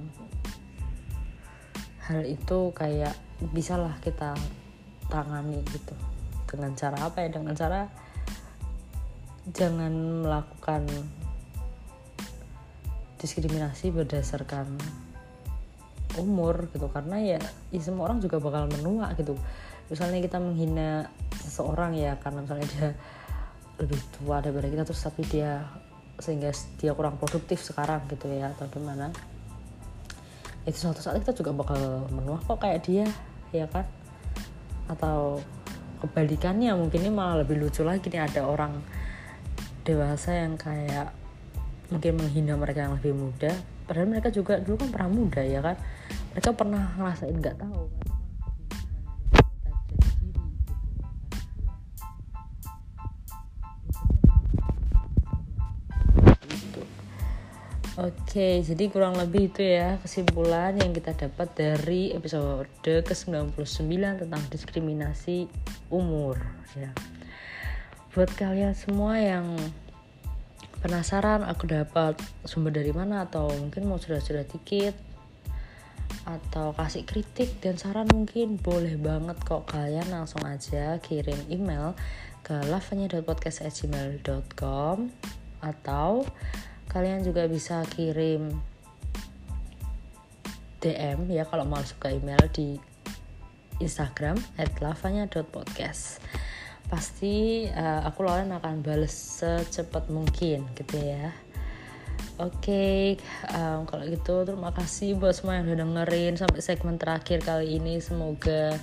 hal 2.03 2.22
itu 2.28 2.59
kayak 2.76 3.15
bisalah 3.55 3.95
kita 4.03 4.36
tangani 5.07 5.63
gitu. 5.72 5.95
Dengan 6.51 6.76
cara 6.76 6.97
apa 7.07 7.24
ya? 7.24 7.30
Dengan 7.32 7.55
cara 7.55 7.88
jangan 9.55 10.22
melakukan 10.22 10.86
diskriminasi 13.22 13.93
berdasarkan 13.93 14.65
umur 16.17 16.67
gitu. 16.74 16.89
Karena 16.89 17.22
ya, 17.22 17.39
ya 17.69 17.82
semua 17.82 18.09
orang 18.09 18.19
juga 18.19 18.41
bakal 18.41 18.67
menua 18.67 19.13
gitu. 19.15 19.38
Misalnya 19.88 20.19
kita 20.24 20.41
menghina 20.41 21.07
seseorang 21.38 21.93
ya 21.93 22.17
karena 22.17 22.41
misalnya 22.41 22.67
dia 22.74 22.89
lebih 23.78 23.99
tua 24.17 24.41
daripada 24.41 24.67
kita 24.67 24.84
terus 24.86 25.01
tapi 25.01 25.22
dia 25.30 25.65
sehingga 26.22 26.53
dia 26.78 26.93
kurang 26.93 27.17
produktif 27.17 27.61
sekarang 27.61 28.05
gitu 28.09 28.26
ya 28.34 28.49
atau 28.57 28.65
gimana. 28.74 29.13
Itu 30.65 30.89
suatu 30.89 31.01
saat 31.01 31.22
kita 31.22 31.34
juga 31.38 31.51
bakal 31.53 32.09
menua 32.09 32.41
kok 32.41 32.61
kayak 32.61 32.82
dia 32.86 33.05
ya 33.53 33.65
kan? 33.69 33.86
Atau 34.89 35.41
kebalikannya 36.01 36.74
mungkin 36.74 37.05
ini 37.05 37.11
malah 37.13 37.45
lebih 37.45 37.61
lucu 37.61 37.86
lagi 37.86 38.09
nih 38.09 38.26
ada 38.26 38.45
orang 38.45 38.82
dewasa 39.86 40.45
yang 40.45 40.57
kayak 40.57 41.13
mungkin 41.92 42.18
menghina 42.18 42.56
mereka 42.56 42.88
yang 42.88 42.96
lebih 42.98 43.14
muda. 43.14 43.52
Padahal 43.86 44.08
mereka 44.08 44.32
juga 44.32 44.58
dulu 44.64 44.88
kan 44.88 44.89
pernah 44.89 45.10
muda 45.12 45.42
ya 45.44 45.60
kan? 45.60 45.76
Mereka 46.32 46.50
pernah 46.56 46.96
ngerasain 46.96 47.36
nggak 47.36 47.60
tahu 47.60 47.86
kan 47.92 48.12
Oke, 58.02 58.66
jadi 58.66 58.89
kurang 58.89 59.14
lebih 59.14 59.54
itu 59.54 59.62
ya 59.62 60.00
kesimpulan 60.02 60.74
yang 60.74 60.89
kita 60.89 61.14
dapat 61.14 61.54
dari 61.54 62.16
episode 62.16 62.66
ke-99 62.82 63.92
tentang 64.26 64.42
diskriminasi 64.50 65.46
umur 65.94 66.39
ya. 66.74 66.89
Buat 68.16 68.34
kalian 68.39 68.74
semua 68.74 69.22
yang 69.22 69.54
penasaran 70.82 71.45
aku 71.45 71.69
dapat 71.69 72.17
sumber 72.43 72.73
dari 72.73 72.89
mana 72.89 73.29
atau 73.29 73.53
mungkin 73.53 73.86
mau 73.86 74.01
sudah-sudah 74.01 74.49
dikit 74.49 74.97
atau 76.25 76.73
kasih 76.75 77.07
kritik 77.07 77.63
dan 77.63 77.79
saran 77.79 78.03
mungkin 78.09 78.57
boleh 78.59 78.99
banget 78.99 79.39
kok 79.45 79.69
kalian 79.69 80.09
langsung 80.11 80.43
aja 80.43 80.99
kirim 80.99 81.39
email 81.47 81.95
ke 82.41 82.57
lavanya.podcast@gmail.com 82.67 84.97
atau 85.61 86.25
kalian 86.89 87.23
juga 87.23 87.47
bisa 87.47 87.86
kirim 87.93 88.49
DM 90.82 91.29
ya 91.29 91.45
kalau 91.45 91.69
mau 91.69 91.77
ke 91.77 92.09
email 92.09 92.41
di 92.49 92.82
Instagram 93.77 94.41
at 94.57 94.73
lavanya.podcast 94.82 96.17
pasti 96.92 97.64
uh, 97.72 98.04
aku 98.04 98.28
Lauren 98.28 98.52
akan 98.52 98.84
bales 98.84 99.16
secepat 99.16 100.12
mungkin 100.12 100.68
gitu 100.76 101.00
ya 101.00 101.32
oke 102.36 102.60
okay, 102.60 103.16
um, 103.56 103.88
kalau 103.88 104.04
gitu 104.12 104.44
terima 104.44 104.76
kasih 104.76 105.16
buat 105.16 105.32
semua 105.32 105.64
yang 105.64 105.72
udah 105.72 105.88
dengerin 105.88 106.36
sampai 106.36 106.60
segmen 106.60 107.00
terakhir 107.00 107.39
kali 107.39 107.80
ini 107.80 108.04
semoga 108.04 108.76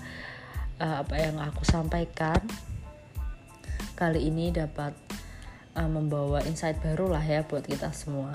uh, 0.81 0.97
apa 1.05 1.15
yang 1.21 1.37
aku 1.37 1.69
sampaikan 1.69 2.41
kali 3.93 4.33
ini 4.33 4.55
dapat 4.57 4.97
uh, 5.79 5.91
membawa 5.91 6.43
insight 6.47 6.79
baru 6.83 7.11
lah 7.11 7.23
ya 7.23 7.43
buat 7.47 7.67
kita 7.67 7.91
semua. 7.91 8.35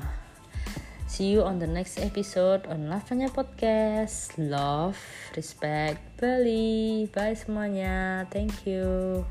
See 1.08 1.30
you 1.30 1.46
on 1.46 1.62
the 1.62 1.70
next 1.70 2.02
episode 2.02 2.66
on 2.66 2.90
Lavanya 2.90 3.30
Podcast. 3.30 4.34
Love, 4.36 4.98
respect, 5.38 6.02
believe. 6.18 7.14
Bye 7.14 7.38
semuanya. 7.38 8.26
Thank 8.34 8.66
you. 8.66 9.22